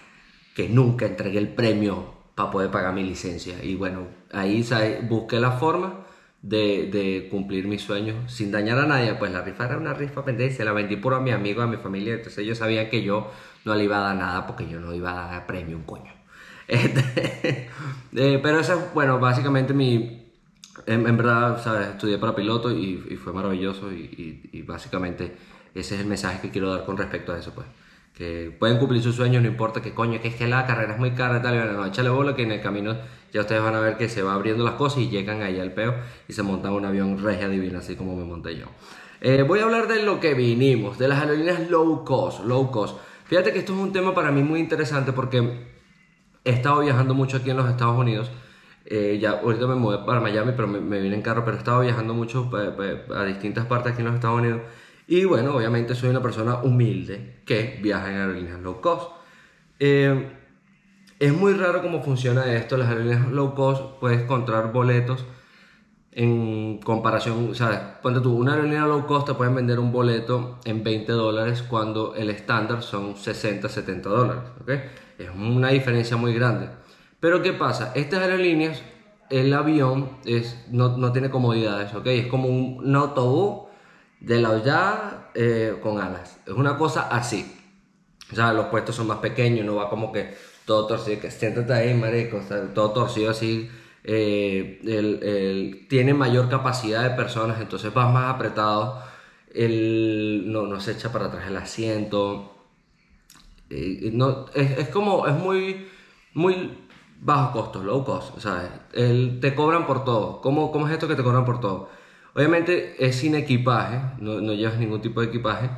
que 0.55 0.69
nunca 0.69 1.07
entregué 1.07 1.39
el 1.39 1.49
premio 1.49 2.15
para 2.35 2.51
poder 2.51 2.71
pagar 2.71 2.95
mi 2.95 3.03
licencia. 3.05 3.63
Y 3.63 3.75
bueno, 3.75 4.09
ahí 4.33 4.63
¿sabes? 4.63 5.07
busqué 5.09 5.41
la 5.41 5.53
forma 5.53 6.07
de, 6.43 6.89
de, 6.91 7.29
cumplir 7.31 7.67
mis 7.67 7.83
sueños 7.83 8.33
sin 8.33 8.51
dañar 8.51 8.79
a 8.79 8.87
nadie. 8.87 9.15
Pues 9.15 9.33
la 9.33 9.43
rifa 9.43 9.67
era 9.67 9.77
una 9.77 9.95
rifa 9.95 10.25
pendiente, 10.25 10.57
se 10.57 10.65
la 10.65 10.73
vendí 10.73 10.97
por 10.97 11.15
a 11.15 11.21
mi 11.21 11.31
amigo, 11.31 11.63
a 11.63 11.67
mi 11.67 11.77
familia. 11.77 12.15
Entonces 12.15 12.39
ellos 12.39 12.59
sabían 12.59 12.89
que 12.89 13.03
yo 13.03 13.31
no 13.65 13.75
le 13.75 13.85
iba 13.85 13.99
a 13.99 14.01
dar 14.01 14.17
nada 14.17 14.47
porque 14.47 14.69
yo 14.69 14.81
no 14.81 14.95
iba 14.95 15.27
a 15.27 15.31
dar 15.31 15.47
premio 15.47 15.77
un 15.77 15.85
coño. 15.85 16.13
Este, 16.71 17.69
eh, 18.15 18.39
pero 18.41 18.61
eso 18.61 18.75
es, 18.75 18.95
bueno, 18.95 19.19
básicamente 19.19 19.75
mi... 19.75 20.31
En, 20.87 21.05
en 21.07 21.17
verdad, 21.17 21.61
¿sabes? 21.61 21.89
Estudié 21.89 22.17
para 22.19 22.35
piloto 22.35 22.71
y, 22.71 22.97
fue 23.17 23.33
maravilloso 23.33 23.93
y, 23.93 24.63
básicamente 24.67 25.37
ese 25.75 25.95
es 25.95 26.01
el 26.01 26.07
mensaje 26.07 26.41
que 26.41 26.51
quiero 26.51 26.71
dar 26.71 26.85
con 26.85 26.97
respecto 26.97 27.33
a 27.33 27.39
eso, 27.39 27.53
pues. 27.55 27.67
Que 28.15 28.55
pueden 28.59 28.79
cumplir 28.79 29.03
sus 29.03 29.17
sueños, 29.17 29.43
no 29.43 29.49
importa 29.49 29.81
que 29.81 29.95
coño, 29.95 30.21
que 30.21 30.29
es 30.29 30.35
que 30.35 30.47
la 30.47 30.67
carrera 30.67 30.95
es 30.95 30.99
muy 30.99 31.13
cara 31.13 31.41
tal, 31.41 31.55
y 31.55 31.59
bueno, 31.59 31.73
no, 31.73 31.87
échale 31.87 32.11
bola 32.11 32.35
que 32.35 32.43
en 32.43 32.53
el 32.53 32.61
camino 32.61 32.97
ya 33.33 33.41
ustedes 33.41 33.63
van 33.63 33.75
a 33.75 33.81
ver 33.81 33.97
que 33.97 34.09
se 34.09 34.23
va 34.23 34.35
abriendo 34.35 34.65
las 34.65 34.75
cosas 34.75 34.99
y 34.99 35.09
llegan 35.09 35.43
ahí 35.43 35.59
al 35.61 35.73
peo 35.73 35.95
y 36.29 36.33
se 36.33 36.43
montan 36.43 36.73
un 36.73 36.85
avión 36.85 37.23
regia 37.23 37.49
divina, 37.49 37.79
así 37.79 37.97
como 37.97 38.17
me 38.17 38.25
monté 38.25 38.57
yo. 38.57 38.67
Eh, 39.21 39.43
voy 39.43 39.61
a 39.61 39.65
hablar 39.65 39.87
de 39.87 40.03
lo 40.03 40.19
que 40.19 40.35
vinimos, 40.35 40.99
de 40.99 41.09
las 41.09 41.21
aerolíneas 41.21 41.71
low 41.71 42.05
cost, 42.05 42.45
low 42.45 42.71
cost. 42.71 42.99
Fíjate 43.27 43.53
que 43.53 43.61
esto 43.61 43.75
es 43.75 43.79
un 43.79 43.93
tema 43.93 44.15
para 44.15 44.33
mí 44.33 44.43
muy 44.43 44.61
interesante 44.61 45.13
porque 45.13 45.69
he 46.45 46.51
estado 46.51 46.81
viajando 46.81 47.15
mucho 47.15 47.37
aquí 47.37 47.51
en 47.51 47.59
los 47.59 47.69
Estados 47.69 47.97
Unidos. 47.99 48.31
Eh, 48.87 49.19
ya 49.21 49.41
ahorita 49.43 49.67
me 49.67 49.77
mudé 49.77 49.99
para 49.99 50.21
Miami, 50.21 50.53
pero 50.57 50.67
me, 50.67 50.81
me, 50.81 51.01
vine 51.01 51.15
en 51.15 51.23
carro, 51.23 51.45
pero 51.45 51.57
he 51.57 51.61
estado 51.61 51.81
viajando 51.81 52.15
mucho 52.15 52.51
a, 52.55 53.21
a 53.21 53.25
distintas 53.25 53.67
partes 53.67 53.93
aquí 53.93 54.01
en 54.01 54.07
los 54.07 54.15
Estados 54.17 54.41
Unidos. 54.41 54.63
Y 55.11 55.25
bueno, 55.25 55.57
obviamente 55.57 55.97
soy 55.97 56.11
una 56.11 56.23
persona 56.23 56.59
humilde 56.63 57.43
que 57.45 57.81
viaja 57.83 58.13
en 58.13 58.17
aerolíneas 58.19 58.61
low 58.61 58.81
cost. 58.81 59.11
Eh, 59.81 60.31
es 61.19 61.33
muy 61.33 61.53
raro 61.55 61.83
cómo 61.83 62.01
funciona 62.01 62.45
esto. 62.55 62.77
Las 62.77 62.91
aerolíneas 62.91 63.27
low 63.33 63.53
cost 63.57 63.99
puedes 63.99 64.23
encontrar 64.23 64.73
boletos 64.73 65.25
en 66.13 66.79
comparación, 66.79 67.57
¿sabes? 67.57 67.81
Ponte 68.01 68.21
tú, 68.21 68.37
una 68.37 68.53
aerolínea 68.53 68.87
low 68.87 69.05
cost 69.05 69.27
te 69.27 69.35
pueden 69.35 69.57
vender 69.57 69.81
un 69.81 69.91
boleto 69.91 70.61
en 70.65 70.85
20 70.85 71.11
dólares 71.11 71.63
cuando 71.63 72.15
el 72.15 72.31
estándar 72.31 72.85
son 72.85 73.17
60, 73.17 73.69
70 73.69 74.09
dólares, 74.09 74.45
¿ok? 74.61 74.71
Es 75.19 75.31
una 75.35 75.71
diferencia 75.71 76.17
muy 76.17 76.35
grande. 76.35 76.69
Pero 77.19 77.43
¿qué 77.43 77.53
pasa? 77.53 77.91
Estas 77.97 78.21
aerolíneas, 78.21 78.81
el 79.29 79.53
avión 79.55 80.19
es, 80.25 80.67
no, 80.71 80.97
no 80.97 81.11
tiene 81.11 81.31
comodidades, 81.31 81.93
¿ok? 81.97 82.07
Es 82.07 82.27
como 82.29 82.47
un, 82.47 82.79
un 82.87 82.95
autobús 82.95 83.70
de 84.21 84.41
la 84.41 84.51
hollada 84.51 85.31
eh, 85.35 85.79
con 85.83 86.01
alas. 86.01 86.39
Es 86.47 86.53
una 86.53 86.77
cosa 86.77 87.09
así. 87.09 87.57
O 88.31 88.35
sea, 88.35 88.53
los 88.53 88.67
puestos 88.67 88.95
son 88.95 89.09
más 89.09 89.19
pequeños, 89.19 89.67
no 89.67 89.77
va 89.77 89.91
como 89.91 90.13
que 90.13 90.35
todo 90.65 90.87
torcido, 90.87 91.21
que 91.21 91.31
siéntate 91.31 91.73
ahí, 91.73 91.95
marico, 91.95 92.41
todo 92.75 92.93
torcido 92.93 93.31
así. 93.31 93.69
Eh, 94.05 94.81
el, 94.85 95.23
el, 95.23 95.89
tiene 95.89 96.15
mayor 96.15 96.49
capacidad 96.49 97.03
de 97.03 97.17
personas, 97.17 97.61
entonces 97.61 97.93
vas 97.93 98.13
más 98.13 98.33
apretado. 98.35 99.03
El, 99.53 100.45
no, 100.47 100.63
no 100.67 100.81
se 100.81 100.93
echa 100.93 101.11
para 101.13 101.27
atrás 101.27 101.49
el 101.49 101.57
asiento. 101.57 102.55
Eh, 103.69 104.11
no, 104.13 104.47
es, 104.55 104.79
es, 104.79 104.89
como, 104.91 105.27
es 105.27 105.35
muy, 105.35 105.89
muy 106.35 106.79
bajo 107.21 107.53
costo, 107.53 107.83
low 107.83 108.05
cost, 108.05 108.39
¿sabes? 108.39 108.71
Te 109.41 109.55
cobran 109.55 109.87
por 109.87 110.05
todo. 110.05 110.41
¿Cómo, 110.41 110.71
¿Cómo 110.71 110.87
es 110.87 110.93
esto 110.93 111.09
que 111.09 111.17
te 111.17 111.25
cobran 111.25 111.45
por 111.45 111.61
todo? 111.61 111.89
Obviamente 112.35 112.97
es 112.99 113.17
sin 113.17 113.35
equipaje, 113.35 114.01
no, 114.19 114.41
llevas 114.53 114.79
ningún 114.79 115.01
tipo 115.01 115.21
de 115.21 115.29
equipaje. 115.29 115.71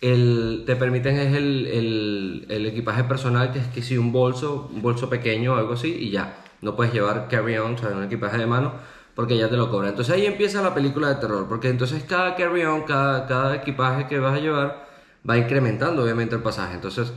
El, 0.00 0.62
te 0.66 0.76
permiten 0.76 1.16
es 1.16 1.34
el, 1.34 1.66
el, 1.66 2.46
el, 2.48 2.66
equipaje 2.66 3.04
personal, 3.04 3.52
que 3.52 3.58
es 3.58 3.66
que 3.66 3.82
si 3.82 3.98
un 3.98 4.12
bolso, 4.12 4.70
un 4.72 4.80
bolso 4.80 5.10
pequeño 5.10 5.54
o 5.54 5.56
algo 5.56 5.74
así, 5.74 5.92
y 5.92 6.10
ya. 6.10 6.44
No 6.60 6.76
puedes 6.76 6.92
llevar 6.92 7.28
carry-on, 7.28 7.74
o 7.74 7.78
sea, 7.78 7.90
un 7.90 8.04
equipaje 8.04 8.38
de 8.38 8.46
mano, 8.46 8.74
porque 9.14 9.36
ya 9.36 9.48
te 9.48 9.56
lo 9.56 9.70
cobran. 9.70 9.90
Entonces 9.90 10.14
ahí 10.14 10.26
empieza 10.26 10.62
la 10.62 10.74
película 10.74 11.08
de 11.08 11.16
terror, 11.16 11.46
porque 11.48 11.68
entonces 11.68 12.04
cada 12.04 12.36
carry-on, 12.36 12.82
cada, 12.82 13.26
cada 13.26 13.56
equipaje 13.56 14.06
que 14.06 14.18
vas 14.18 14.34
a 14.34 14.40
llevar, 14.40 14.88
va 15.28 15.38
incrementando 15.38 16.02
obviamente 16.02 16.34
el 16.36 16.42
pasaje. 16.42 16.74
Entonces, 16.74 17.12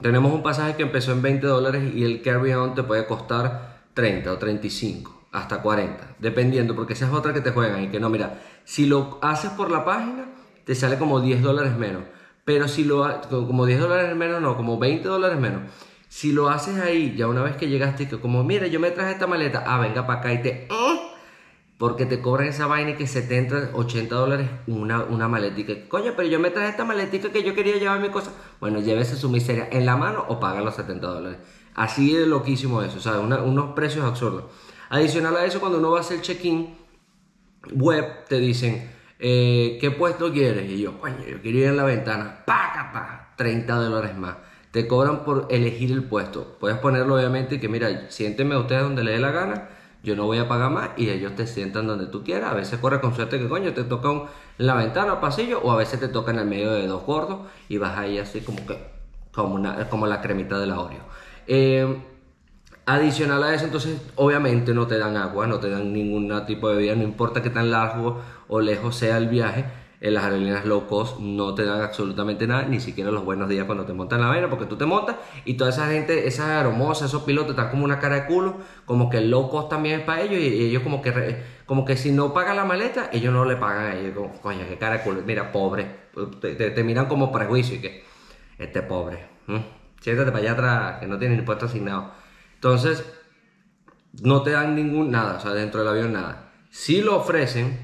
tenemos 0.00 0.32
un 0.32 0.42
pasaje 0.42 0.76
que 0.76 0.82
empezó 0.82 1.12
en 1.12 1.22
20 1.22 1.46
dólares 1.46 1.94
y 1.94 2.04
el 2.04 2.22
carry-on 2.22 2.74
te 2.74 2.82
puede 2.82 3.06
costar 3.06 3.80
30 3.94 4.32
o 4.32 4.38
35, 4.38 5.15
hasta 5.32 5.62
40, 5.62 6.16
dependiendo, 6.18 6.74
porque 6.74 6.94
esa 6.94 7.06
es 7.06 7.12
otra 7.12 7.32
que 7.32 7.40
te 7.40 7.50
juegan 7.50 7.84
y 7.84 7.88
que 7.88 8.00
no, 8.00 8.08
mira, 8.08 8.40
si 8.64 8.86
lo 8.86 9.18
haces 9.22 9.50
por 9.50 9.70
la 9.70 9.84
página, 9.84 10.26
te 10.64 10.74
sale 10.74 10.98
como 10.98 11.20
10 11.20 11.42
dólares 11.42 11.76
menos. 11.76 12.02
Pero 12.44 12.68
si 12.68 12.84
lo 12.84 13.04
haces, 13.04 13.26
como 13.26 13.66
10 13.66 13.80
dólares 13.80 14.16
menos, 14.16 14.40
no, 14.40 14.56
como 14.56 14.78
20 14.78 15.06
dólares 15.08 15.38
menos. 15.38 15.62
Si 16.08 16.32
lo 16.32 16.48
haces 16.48 16.78
ahí, 16.78 17.14
ya 17.16 17.26
una 17.26 17.42
vez 17.42 17.56
que 17.56 17.68
llegaste, 17.68 18.08
que 18.08 18.20
como, 18.20 18.44
mira, 18.44 18.66
yo 18.68 18.80
me 18.80 18.90
traje 18.90 19.12
esta 19.12 19.26
maleta, 19.26 19.64
ah, 19.66 19.78
venga 19.80 20.06
para 20.06 20.20
acá 20.20 20.32
y 20.32 20.42
te... 20.42 20.68
Porque 21.78 22.06
te 22.06 22.22
cobran 22.22 22.48
esa 22.48 22.66
vaina 22.66 22.92
y 22.92 22.94
que 22.94 23.06
70, 23.06 23.72
80 23.74 24.14
dólares 24.14 24.48
una, 24.66 25.04
una 25.04 25.28
maletica. 25.28 25.74
Coño, 25.88 26.12
pero 26.16 26.26
yo 26.26 26.40
me 26.40 26.50
traje 26.50 26.70
esta 26.70 26.86
maletica 26.86 27.30
que 27.30 27.42
yo 27.42 27.54
quería 27.54 27.76
llevar 27.76 28.00
mi 28.00 28.08
cosa. 28.08 28.32
Bueno, 28.60 28.80
llévese 28.80 29.14
su 29.14 29.28
miseria 29.28 29.68
en 29.70 29.84
la 29.84 29.96
mano 29.96 30.24
o 30.28 30.40
paga 30.40 30.62
los 30.62 30.74
70 30.74 31.06
dólares. 31.06 31.38
Así 31.74 32.14
de 32.14 32.26
loquísimo 32.26 32.80
eso, 32.80 32.96
o 32.96 33.00
sea, 33.00 33.18
unos 33.20 33.74
precios 33.74 34.06
absurdos. 34.06 34.44
Adicional 34.88 35.36
a 35.36 35.44
eso, 35.44 35.60
cuando 35.60 35.78
uno 35.78 35.90
va 35.90 35.98
a 35.98 36.00
hacer 36.00 36.20
check-in 36.20 36.76
web, 37.72 38.24
te 38.28 38.38
dicen, 38.38 38.90
eh, 39.18 39.78
¿qué 39.80 39.90
puesto 39.90 40.32
quieres? 40.32 40.70
Y 40.70 40.80
yo, 40.80 40.98
coño, 41.00 41.24
yo 41.28 41.40
quiero 41.42 41.58
ir 41.58 41.64
en 41.64 41.76
la 41.76 41.84
ventana, 41.84 42.44
pa, 42.46 42.90
pa, 42.92 43.34
30 43.36 43.74
dólares 43.74 44.16
más. 44.16 44.36
Te 44.70 44.86
cobran 44.86 45.24
por 45.24 45.48
elegir 45.50 45.90
el 45.90 46.04
puesto. 46.04 46.56
Puedes 46.60 46.78
ponerlo 46.78 47.16
obviamente 47.16 47.58
que, 47.58 47.68
mira, 47.68 48.10
siénteme 48.10 48.54
a 48.54 48.58
ustedes 48.58 48.82
donde 48.82 49.04
le 49.04 49.12
dé 49.12 49.18
la 49.18 49.30
gana 49.30 49.68
yo 50.06 50.14
no 50.14 50.24
voy 50.24 50.38
a 50.38 50.46
pagar 50.46 50.70
más 50.70 50.90
y 50.96 51.10
ellos 51.10 51.34
te 51.34 51.48
sientan 51.48 51.88
donde 51.88 52.06
tú 52.06 52.22
quieras. 52.22 52.52
A 52.52 52.54
veces 52.54 52.78
corre 52.78 53.00
con 53.00 53.14
suerte 53.16 53.40
que 53.40 53.48
coño 53.48 53.74
te 53.74 53.82
toca 53.82 54.08
en 54.08 54.22
la 54.58 54.74
ventana 54.74 55.14
o 55.14 55.20
pasillo 55.20 55.60
o 55.60 55.72
a 55.72 55.76
veces 55.76 55.98
te 55.98 56.06
toca 56.06 56.30
en 56.30 56.38
el 56.38 56.46
medio 56.46 56.70
de 56.70 56.86
dos 56.86 57.04
gordos 57.04 57.40
y 57.68 57.78
vas 57.78 57.98
ahí 57.98 58.18
así 58.18 58.40
como 58.40 58.64
que 58.64 58.78
como, 59.34 59.56
una, 59.56 59.88
como 59.88 60.06
la 60.06 60.20
cremita 60.22 60.60
de 60.60 60.66
la 60.68 60.78
Oreo. 60.78 61.02
Eh, 61.48 62.02
adicional 62.86 63.42
a 63.42 63.52
eso, 63.52 63.64
entonces 63.64 64.00
obviamente 64.14 64.72
no 64.72 64.86
te 64.86 64.96
dan 64.96 65.16
agua, 65.16 65.46
no 65.46 65.58
te 65.58 65.68
dan 65.68 65.92
ningún 65.92 66.32
tipo 66.46 66.68
de 66.68 66.76
bebida, 66.76 66.94
no 66.94 67.02
importa 67.02 67.42
que 67.42 67.50
tan 67.50 67.70
largo 67.70 68.22
o 68.48 68.60
lejos 68.60 68.96
sea 68.96 69.18
el 69.18 69.28
viaje 69.28 69.64
en 70.00 70.14
las 70.14 70.24
aerolíneas 70.24 70.66
low 70.66 70.86
cost 70.86 71.18
no 71.18 71.54
te 71.54 71.64
dan 71.64 71.80
absolutamente 71.80 72.46
nada, 72.46 72.64
ni 72.64 72.78
siquiera 72.80 73.10
los 73.10 73.24
buenos 73.24 73.48
días 73.48 73.64
cuando 73.64 73.84
te 73.84 73.92
montan 73.92 74.20
la 74.20 74.28
vaina, 74.28 74.48
porque 74.48 74.66
tú 74.66 74.76
te 74.76 74.86
montas 74.86 75.16
y 75.44 75.54
toda 75.54 75.70
esa 75.70 75.88
gente, 75.88 76.28
esas 76.28 76.46
aeromosas, 76.46 77.08
esos 77.08 77.22
pilotos 77.22 77.50
están 77.50 77.70
como 77.70 77.84
una 77.84 77.98
cara 77.98 78.16
de 78.16 78.26
culo, 78.26 78.58
como 78.84 79.10
que 79.10 79.18
el 79.18 79.30
low 79.30 79.50
cost 79.50 79.68
también 79.68 80.00
es 80.00 80.06
para 80.06 80.22
ellos 80.22 80.38
y, 80.40 80.64
ellos 80.66 80.82
como 80.82 81.02
que 81.02 81.42
como 81.66 81.84
que 81.84 81.96
si 81.96 82.12
no 82.12 82.32
pagan 82.32 82.56
la 82.56 82.64
maleta, 82.64 83.10
ellos 83.12 83.32
no 83.32 83.44
le 83.44 83.56
pagan 83.56 83.86
a 83.86 83.96
ellos, 83.96 84.14
como, 84.14 84.32
coño, 84.40 84.60
qué 84.68 84.78
cara 84.78 84.98
de 84.98 85.02
culo, 85.02 85.22
mira, 85.26 85.50
pobre, 85.50 85.90
te, 86.40 86.84
miran 86.84 87.06
como 87.06 87.32
prejuicio 87.32 87.76
y 87.76 87.80
que 87.80 88.04
este 88.58 88.82
pobre, 88.82 89.26
siéntate 90.00 90.30
para 90.30 90.42
allá 90.42 90.52
atrás, 90.52 91.00
que 91.00 91.06
no 91.06 91.18
tiene 91.18 91.36
ni 91.36 91.42
puesto 91.42 91.66
asignado. 91.66 92.25
Entonces, 92.56 93.04
no 94.22 94.42
te 94.42 94.50
dan 94.50 94.74
ningún 94.74 95.10
nada, 95.10 95.36
o 95.36 95.40
sea, 95.40 95.52
dentro 95.52 95.80
del 95.80 95.88
avión 95.88 96.12
nada. 96.12 96.52
Sí 96.70 97.00
lo 97.00 97.16
ofrecen, 97.16 97.78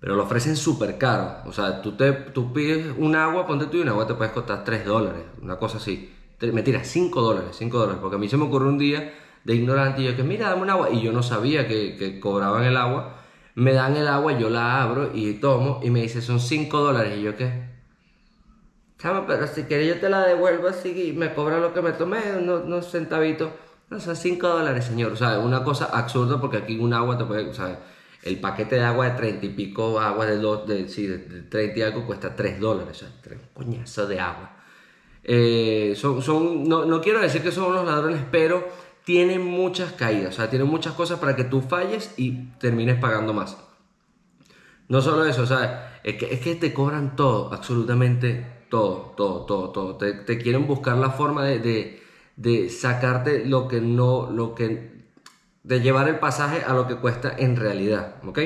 pero 0.00 0.16
lo 0.16 0.24
ofrecen 0.24 0.56
súper 0.56 0.98
caro. 0.98 1.42
O 1.44 1.52
sea, 1.52 1.82
tú, 1.82 1.96
te, 1.96 2.12
tú 2.12 2.52
pides 2.52 2.94
un 2.96 3.14
agua, 3.14 3.46
ponte 3.46 3.66
tú 3.66 3.76
y 3.76 3.80
un 3.80 3.88
agua 3.88 4.06
te 4.06 4.14
puedes 4.14 4.32
costar 4.32 4.64
3 4.64 4.84
dólares, 4.84 5.24
una 5.42 5.56
cosa 5.56 5.78
así. 5.78 6.12
Mentira, 6.40 6.84
5 6.84 7.20
dólares, 7.20 7.56
5 7.58 7.78
dólares, 7.78 7.98
porque 8.00 8.16
a 8.16 8.18
mí 8.18 8.28
se 8.28 8.36
me 8.36 8.44
ocurrió 8.44 8.68
un 8.68 8.78
día 8.78 9.14
de 9.44 9.54
ignorante 9.54 10.02
y 10.02 10.06
yo 10.06 10.16
que 10.16 10.22
mira, 10.22 10.50
dame 10.50 10.62
un 10.62 10.70
agua, 10.70 10.90
y 10.90 11.02
yo 11.02 11.12
no 11.12 11.22
sabía 11.22 11.66
que, 11.66 11.96
que 11.96 12.20
cobraban 12.20 12.64
el 12.64 12.76
agua. 12.76 13.22
Me 13.54 13.72
dan 13.72 13.96
el 13.96 14.06
agua, 14.06 14.38
yo 14.38 14.50
la 14.50 14.82
abro 14.82 15.10
y 15.14 15.34
tomo, 15.34 15.80
y 15.82 15.90
me 15.90 16.02
dice, 16.02 16.20
son 16.20 16.40
5 16.40 16.78
dólares, 16.78 17.18
y 17.18 17.22
yo 17.22 17.36
qué. 17.36 17.66
Chama, 18.98 19.26
pero 19.26 19.46
si 19.46 19.64
quieres 19.64 19.88
yo 19.88 20.00
te 20.00 20.08
la 20.08 20.26
devuelvo 20.26 20.68
así 20.68 21.08
y 21.08 21.12
me 21.12 21.34
cobra 21.34 21.58
lo 21.58 21.74
que 21.74 21.82
me 21.82 21.92
tomé, 21.92 22.18
unos, 22.38 22.90
centavitos. 22.90 23.50
O 23.90 24.00
sea, 24.00 24.14
5 24.14 24.48
dólares, 24.48 24.84
señor. 24.84 25.12
O 25.12 25.16
sea, 25.16 25.38
una 25.38 25.62
cosa 25.62 25.86
absurda 25.86 26.40
porque 26.40 26.58
aquí 26.58 26.78
un 26.78 26.92
agua 26.92 27.16
te 27.16 27.24
puede, 27.24 27.48
o 27.48 27.54
sea, 27.54 27.80
el 28.22 28.40
paquete 28.40 28.76
de 28.76 28.84
agua 28.84 29.10
de 29.10 29.16
30 29.16 29.46
y 29.46 29.48
pico, 29.50 30.00
agua 30.00 30.26
de, 30.26 30.38
dos, 30.38 30.66
de, 30.66 30.88
sí, 30.88 31.06
de 31.06 31.18
30 31.18 31.78
y 31.78 31.82
algo 31.82 32.06
cuesta 32.06 32.34
3 32.34 32.60
dólares. 32.60 32.96
O 32.96 33.00
sea, 33.06 33.14
3 33.22 33.40
coñazos 33.54 34.08
de 34.08 34.20
agua. 34.20 34.56
Eh, 35.22 35.94
son, 35.96 36.22
son, 36.22 36.68
no, 36.68 36.84
no, 36.84 37.00
quiero 37.00 37.20
decir 37.20 37.42
que 37.42 37.52
son 37.52 37.70
unos 37.70 37.86
ladrones, 37.86 38.22
pero 38.30 38.68
tienen 39.04 39.44
muchas 39.44 39.92
caídas. 39.92 40.34
O 40.34 40.36
sea, 40.36 40.50
tienen 40.50 40.68
muchas 40.68 40.94
cosas 40.94 41.18
para 41.20 41.36
que 41.36 41.44
tú 41.44 41.60
falles 41.60 42.12
y 42.16 42.48
termines 42.58 42.98
pagando 42.98 43.32
más. 43.32 43.56
No 44.88 45.00
solo 45.00 45.24
eso, 45.24 45.42
o 45.42 45.46
sea, 45.46 46.00
es 46.04 46.16
que, 46.16 46.32
es 46.32 46.40
que 46.40 46.54
te 46.54 46.72
cobran 46.72 47.16
todo, 47.16 47.52
absolutamente 47.52 48.64
todo, 48.68 49.14
todo, 49.16 49.44
todo, 49.46 49.70
todo. 49.70 49.96
Te, 49.96 50.12
te 50.12 50.38
quieren 50.38 50.66
buscar 50.66 50.96
la 50.96 51.10
forma 51.10 51.44
de, 51.44 52.02
de 52.36 52.68
sacarte 52.68 53.44
lo 53.44 53.66
que 53.66 53.80
no, 53.80 54.30
lo 54.30 54.54
que 54.54 54.96
de 55.62 55.80
llevar 55.80 56.08
el 56.08 56.18
pasaje 56.18 56.62
a 56.64 56.72
lo 56.74 56.86
que 56.86 56.96
cuesta 56.96 57.34
en 57.36 57.56
realidad, 57.56 58.16
¿ok? 58.24 58.38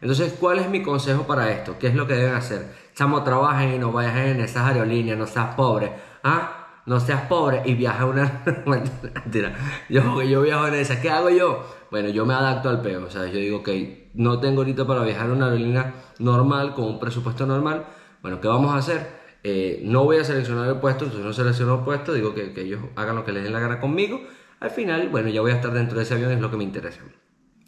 Entonces, 0.00 0.34
¿cuál 0.38 0.58
es 0.58 0.68
mi 0.68 0.82
consejo 0.82 1.26
para 1.26 1.50
esto? 1.50 1.76
¿Qué 1.78 1.88
es 1.88 1.94
lo 1.94 2.06
que 2.06 2.14
deben 2.14 2.34
hacer? 2.34 2.72
Chamo, 2.94 3.22
trabajen 3.24 3.74
y 3.74 3.78
no 3.78 3.90
vayan 3.90 4.18
en 4.18 4.40
esas 4.40 4.66
aerolíneas, 4.68 5.18
no 5.18 5.26
seas 5.26 5.54
pobre, 5.54 5.92
¿ah? 6.22 6.82
No 6.86 7.00
seas 7.00 7.22
pobre 7.22 7.62
y 7.64 7.74
viaja 7.74 8.04
una... 8.04 8.42
Mentira, 8.66 9.54
yo, 9.88 10.22
yo 10.22 10.42
viajo 10.42 10.68
en 10.68 10.74
esa, 10.74 11.00
¿qué 11.00 11.10
hago 11.10 11.30
yo? 11.30 11.64
Bueno, 11.90 12.10
yo 12.10 12.26
me 12.26 12.34
adapto 12.34 12.68
al 12.68 12.82
peo, 12.82 13.06
o 13.06 13.10
sea, 13.10 13.26
yo 13.26 13.38
digo, 13.38 13.58
ok, 13.58 13.68
no 14.14 14.38
tengo 14.40 14.60
ahorita 14.60 14.86
para 14.86 15.02
viajar 15.02 15.26
en 15.26 15.32
una 15.32 15.46
aerolínea 15.46 15.94
normal, 16.18 16.74
con 16.74 16.84
un 16.84 17.00
presupuesto 17.00 17.46
normal, 17.46 17.86
bueno, 18.22 18.40
¿qué 18.40 18.48
vamos 18.48 18.74
a 18.74 18.78
hacer? 18.78 19.17
Eh, 19.44 19.80
no 19.84 20.04
voy 20.04 20.18
a 20.18 20.24
seleccionar 20.24 20.68
el 20.68 20.76
puesto, 20.76 21.04
entonces 21.04 21.24
no 21.24 21.32
selecciono 21.32 21.76
el 21.76 21.84
puesto, 21.84 22.12
digo 22.12 22.34
que, 22.34 22.52
que 22.52 22.62
ellos 22.62 22.80
hagan 22.96 23.16
lo 23.16 23.24
que 23.24 23.32
les 23.32 23.44
den 23.44 23.52
la 23.52 23.60
gana 23.60 23.80
conmigo, 23.80 24.20
al 24.60 24.70
final, 24.70 25.08
bueno, 25.08 25.28
ya 25.28 25.40
voy 25.40 25.52
a 25.52 25.54
estar 25.54 25.72
dentro 25.72 25.98
de 25.98 26.04
ese 26.04 26.14
avión, 26.14 26.32
es 26.32 26.40
lo 26.40 26.50
que 26.50 26.56
me 26.56 26.64
interesa. 26.64 27.00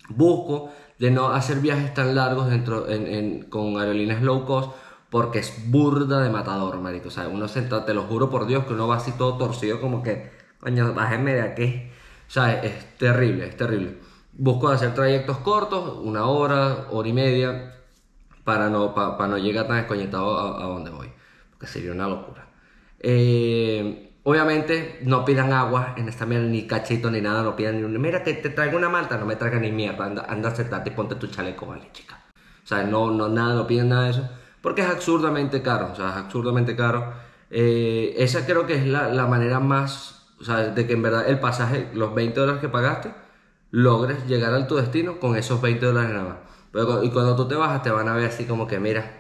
Busco 0.09 0.73
de 0.99 1.11
no 1.11 1.29
hacer 1.29 1.61
viajes 1.61 1.95
tan 1.95 2.15
largos 2.15 2.51
dentro, 2.51 2.87
con 3.49 3.81
aerolíneas 3.81 4.23
low 4.23 4.45
cost 4.45 4.73
porque 5.09 5.41
es 5.41 5.71
burda 5.71 6.21
de 6.21 6.31
matador, 6.31 6.81
marico. 6.81 7.09
O 7.09 7.11
sea, 7.11 7.29
uno 7.29 7.49
sentado, 7.49 7.85
te 7.85 7.95
lo 7.95 8.03
juro 8.03 8.31
por 8.31 8.47
Dios, 8.47 8.65
que 8.65 8.75
uno 8.75 8.89
va 8.89 8.97
así 8.97 9.13
todo 9.13 9.37
torcido 9.37 9.81
como 9.81 10.03
que, 10.03 10.31
coño, 10.61 10.95
bájenme 10.95 11.35
de 11.35 11.43
aquí. 11.43 11.91
O 12.37 12.45
es, 12.45 12.97
terrible, 12.97 13.47
es 13.47 13.57
terrible. 13.57 13.99
Busco 14.33 14.69
hacer 14.69 14.95
trayectos 14.95 15.39
cortos, 15.39 15.99
una 16.03 16.27
hora, 16.27 16.87
hora 16.91 17.09
y 17.09 17.13
media, 17.13 17.75
para 18.45 18.71
no, 18.71 18.95
para, 18.95 19.27
no 19.27 19.37
llegar 19.37 19.67
tan 19.67 19.79
desconectado 19.79 20.39
a, 20.39 20.65
a 20.65 20.69
donde 20.69 20.91
voy. 20.91 21.10
Porque 21.61 21.67
sería 21.67 21.93
una 21.93 22.09
locura. 22.09 22.49
Eh, 22.99 24.11
Obviamente 24.23 25.01
no 25.03 25.25
pidan 25.25 25.53
agua 25.53 25.95
en 25.97 26.09
esta 26.09 26.27
mierda, 26.27 26.47
ni 26.47 26.67
cachito, 26.67 27.11
ni 27.11 27.23
nada, 27.23 27.43
no 27.43 27.57
pidan 27.57 27.79
ni 27.79 27.85
un... 27.85 27.99
Mira 27.99 28.23
que 28.23 28.35
te 28.35 28.51
traigo 28.51 28.77
una 28.77 28.91
malta, 28.91 29.17
no 29.17 29.25
me 29.25 29.37
traigan 29.37 29.63
ni 29.63 29.73
mierda, 29.73 30.05
anda, 30.05 30.27
anda 30.29 30.51
a 30.51 30.83
y 30.87 30.91
ponte 30.91 31.15
tu 31.15 31.27
chaleco, 31.29 31.67
vale, 31.67 31.89
chica. 31.93 32.23
O 32.63 32.67
sea, 32.67 32.85
no, 32.85 33.11
no, 33.11 33.29
nada, 33.31 33.55
no 33.55 33.67
piden 33.67 33.89
nada 33.89 34.05
de 34.05 34.11
eso, 34.11 34.31
porque 34.61 34.83
es 34.83 34.89
absurdamente 34.89 35.63
caro, 35.63 35.91
o 35.93 35.97
sea, 35.97 36.11
es 36.11 36.17
absurdamente 36.17 36.77
caro. 36.77 37.15
Eh, 37.51 38.15
esa 38.19 38.45
creo 38.45 38.67
que 38.67 38.75
es 38.75 38.87
la, 38.87 39.09
la, 39.09 39.27
manera 39.27 39.59
más, 39.59 40.27
o 40.39 40.45
sea, 40.45 40.59
de 40.69 40.87
que 40.87 40.93
en 40.93 41.03
verdad 41.03 41.29
el 41.29 41.41
pasaje, 41.41 41.89
los 41.95 42.15
20 42.15 42.39
dólares 42.39 42.61
que 42.61 42.69
pagaste, 42.69 43.15
logres 43.71 44.27
llegar 44.27 44.53
a 44.53 44.67
tu 44.67 44.77
destino 44.77 45.19
con 45.19 45.35
esos 45.37 45.63
20 45.63 45.87
dólares 45.87 46.11
nada 46.11 46.25
más. 46.29 46.37
Pero, 46.73 47.03
y 47.03 47.11
cuando 47.11 47.37
tú 47.37 47.49
te 47.49 47.55
bajas 47.55 47.83
te 47.83 47.91
van 47.91 48.09
a 48.09 48.15
ver 48.15 48.27
así 48.27 48.45
como 48.45 48.67
que, 48.67 48.79
mira, 48.79 49.20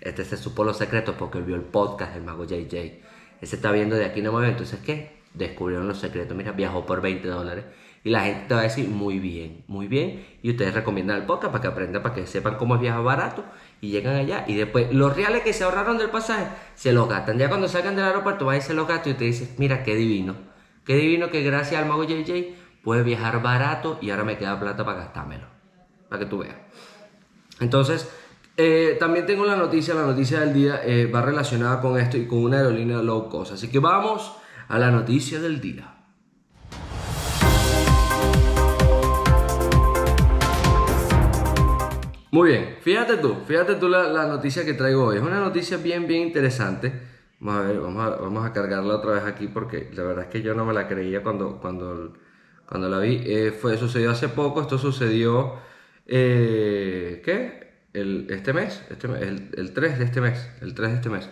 este 0.00 0.24
se 0.24 0.36
supo 0.36 0.64
los 0.64 0.76
secretos 0.76 1.14
porque 1.18 1.40
vio 1.40 1.56
el 1.56 1.62
podcast 1.62 2.14
del 2.14 2.24
mago 2.24 2.44
JJ 2.44 3.06
ese 3.40 3.56
está 3.56 3.70
viendo 3.72 3.96
de 3.96 4.04
aquí 4.04 4.22
no 4.22 4.32
me 4.32 4.40
ve. 4.40 4.48
Entonces, 4.48 4.80
¿qué? 4.84 5.20
Descubrieron 5.34 5.86
los 5.86 5.98
secretos. 5.98 6.36
Mira, 6.36 6.52
viajó 6.52 6.86
por 6.86 7.00
20 7.00 7.26
dólares. 7.28 7.64
Y 8.02 8.10
la 8.10 8.20
gente 8.20 8.46
te 8.46 8.54
va 8.54 8.60
a 8.60 8.64
decir, 8.64 8.88
muy 8.88 9.18
bien, 9.18 9.64
muy 9.66 9.88
bien. 9.88 10.24
Y 10.40 10.50
ustedes 10.50 10.74
recomiendan 10.74 11.16
el 11.16 11.24
podcast 11.24 11.52
para 11.52 11.62
que 11.62 11.68
aprendan, 11.68 12.02
para 12.02 12.14
que 12.14 12.26
sepan 12.26 12.56
cómo 12.56 12.76
es 12.76 12.80
viajar 12.80 13.02
barato. 13.02 13.44
Y 13.80 13.90
llegan 13.90 14.14
allá. 14.14 14.44
Y 14.46 14.54
después, 14.54 14.92
los 14.92 15.14
reales 15.14 15.42
que 15.42 15.52
se 15.52 15.64
ahorraron 15.64 15.98
del 15.98 16.10
pasaje, 16.10 16.46
se 16.74 16.92
los 16.92 17.08
gastan. 17.08 17.38
Ya 17.38 17.48
cuando 17.48 17.68
salgan 17.68 17.96
del 17.96 18.04
aeropuerto, 18.04 18.46
van 18.46 18.58
y 18.58 18.60
se 18.60 18.74
los 18.74 18.86
gastan. 18.86 19.12
Y 19.12 19.16
te 19.16 19.24
dicen, 19.24 19.50
mira, 19.58 19.82
qué 19.82 19.94
divino. 19.96 20.36
Qué 20.84 20.94
divino 20.94 21.30
que 21.30 21.42
gracias 21.42 21.82
al 21.82 21.88
mago 21.88 22.04
JJ 22.04 22.54
puedes 22.84 23.04
viajar 23.04 23.42
barato 23.42 23.98
y 24.00 24.10
ahora 24.10 24.22
me 24.22 24.38
queda 24.38 24.58
plata 24.60 24.84
para 24.84 24.98
gastármelo. 24.98 25.46
Para 26.08 26.20
que 26.20 26.26
tú 26.26 26.38
veas. 26.38 26.54
Entonces, 27.58 28.08
eh, 28.58 28.96
también 28.98 29.26
tengo 29.26 29.44
la 29.44 29.54
noticia, 29.54 29.92
la 29.92 30.06
noticia 30.06 30.40
del 30.40 30.54
día 30.54 30.80
eh, 30.82 31.06
va 31.06 31.20
relacionada 31.20 31.78
con 31.82 32.00
esto 32.00 32.16
y 32.16 32.26
con 32.26 32.38
una 32.38 32.56
aerolínea 32.56 33.02
low 33.02 33.28
cost. 33.28 33.52
Así 33.52 33.68
que 33.68 33.80
vamos 33.80 34.32
a 34.68 34.78
la 34.78 34.90
noticia 34.90 35.38
del 35.40 35.60
día. 35.60 35.92
Muy 42.30 42.50
bien, 42.50 42.76
fíjate 42.80 43.18
tú, 43.18 43.36
fíjate 43.46 43.74
tú 43.74 43.88
la, 43.88 44.26
noticia 44.26 44.64
que 44.64 44.72
traigo 44.72 45.04
hoy. 45.04 45.16
Es 45.16 45.22
una 45.22 45.40
noticia 45.40 45.76
bien, 45.76 46.06
bien 46.06 46.22
interesante. 46.22 46.92
Vamos 47.40 47.62
a 47.62 47.66
ver, 47.68 47.80
vamos 47.80 48.46
a, 48.46 48.52
cargarla 48.54 48.96
otra 48.96 49.12
vez 49.12 49.24
aquí 49.24 49.48
porque 49.48 49.90
la 49.92 50.02
verdad 50.02 50.24
es 50.24 50.30
que 50.30 50.40
yo 50.40 50.54
no 50.54 50.64
me 50.64 50.72
la 50.72 50.88
creía 50.88 51.22
cuando, 51.22 51.58
cuando, 51.60 52.14
cuando 52.66 52.88
la 52.88 53.00
vi. 53.00 53.22
Eh, 53.26 53.52
fue, 53.52 53.76
sucedió 53.76 54.10
hace 54.10 54.30
poco, 54.30 54.62
esto 54.62 54.78
sucedió... 54.78 55.66
¿Qué? 56.06 57.65
Este 57.96 58.52
mes, 58.52 58.82
este 58.90 59.06
el, 59.06 59.72
3 59.72 59.98
de 59.98 60.04
este 60.04 60.20
mes, 60.20 60.48
el 60.60 60.74
3 60.74 60.90
de 60.90 60.96
este 60.96 61.08
mes. 61.08 61.28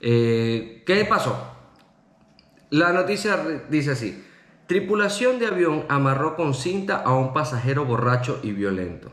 Eh, 0.00 0.82
¿Qué 0.86 1.04
pasó? 1.04 1.56
La 2.70 2.92
noticia 2.92 3.38
dice 3.68 3.92
así, 3.92 4.24
tripulación 4.66 5.38
de 5.38 5.46
avión 5.46 5.84
amarró 5.88 6.36
con 6.36 6.54
cinta 6.54 6.96
a 6.96 7.14
un 7.14 7.32
pasajero 7.34 7.84
borracho 7.84 8.40
y 8.42 8.52
violento. 8.52 9.10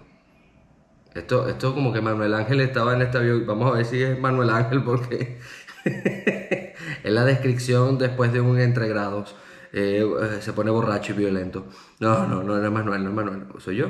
Esto, 1.13 1.49
esto 1.49 1.73
como 1.73 1.91
que 1.91 1.99
Manuel 1.99 2.35
Ángel 2.35 2.61
estaba 2.61 2.93
en 2.93 3.01
este 3.01 3.17
avión, 3.17 3.45
vamos 3.47 3.71
a 3.71 3.77
ver 3.77 3.85
si 3.85 4.01
es 4.01 4.19
Manuel 4.19 4.51
Ángel 4.51 4.83
porque 4.83 5.39
en 7.03 7.15
la 7.15 7.25
descripción 7.25 7.97
después 7.97 8.31
de 8.31 8.39
un 8.39 8.59
entregrados 8.59 9.35
eh, 9.73 10.05
se 10.41 10.53
pone 10.53 10.71
borracho 10.71 11.13
y 11.13 11.17
violento. 11.17 11.65
No, 11.99 12.27
no, 12.27 12.43
no, 12.43 12.63
es 12.63 12.71
Manuel, 12.71 13.03
no 13.03 13.09
es 13.09 13.15
Manuel, 13.15 13.45
soy 13.57 13.77
yo. 13.77 13.87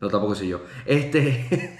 No, 0.00 0.08
tampoco 0.08 0.34
soy 0.34 0.48
yo. 0.48 0.60
Este. 0.86 1.78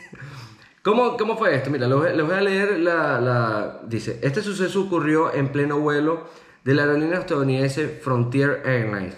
¿Cómo, 0.82 1.16
¿Cómo, 1.16 1.36
fue 1.36 1.54
esto? 1.54 1.70
Mira, 1.70 1.86
les 1.86 2.26
voy 2.26 2.34
a 2.34 2.40
leer 2.40 2.78
la, 2.80 3.80
Dice: 3.86 4.18
Este 4.22 4.42
suceso 4.42 4.82
ocurrió 4.82 5.34
en 5.34 5.48
pleno 5.48 5.78
vuelo 5.78 6.24
de 6.64 6.74
la 6.74 6.82
aerolínea 6.82 7.20
estadounidense 7.20 7.88
Frontier 7.88 8.62
Airlines. 8.64 9.16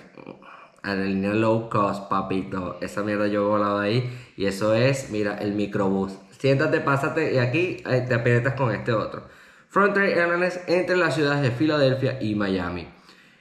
Aerolínea 0.83 1.35
low 1.35 1.69
cost, 1.69 2.09
papito. 2.09 2.79
Esa 2.81 3.03
mierda 3.03 3.27
yo 3.27 3.49
volaba 3.49 3.83
ahí. 3.83 4.11
Y 4.37 4.47
eso 4.47 4.75
es, 4.75 5.11
mira, 5.11 5.37
el 5.37 5.53
microbús. 5.53 6.19
Siéntate, 6.39 6.81
pásate 6.81 7.35
y 7.35 7.39
aquí 7.39 7.83
te 7.85 8.15
aprietas 8.15 8.55
con 8.55 8.75
este 8.75 8.93
otro. 8.93 9.29
Frontier 9.69 10.19
Airlines 10.19 10.61
entre 10.67 10.97
las 10.97 11.15
ciudades 11.15 11.43
de 11.43 11.51
Filadelfia 11.51 12.21
y 12.21 12.35
Miami. 12.35 12.89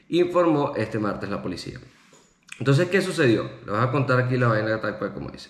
Informó 0.10 0.74
este 0.76 1.00
martes 1.00 1.30
la 1.30 1.42
policía. 1.42 1.80
Entonces, 2.60 2.90
¿qué 2.90 3.02
sucedió? 3.02 3.50
Le 3.66 3.72
voy 3.72 3.82
a 3.82 3.92
contar 3.92 4.20
aquí 4.20 4.38
la 4.38 4.50
vaina 4.50 4.80
tal 4.80 4.98
cual 4.98 5.14
como 5.14 5.30
dice. 5.30 5.50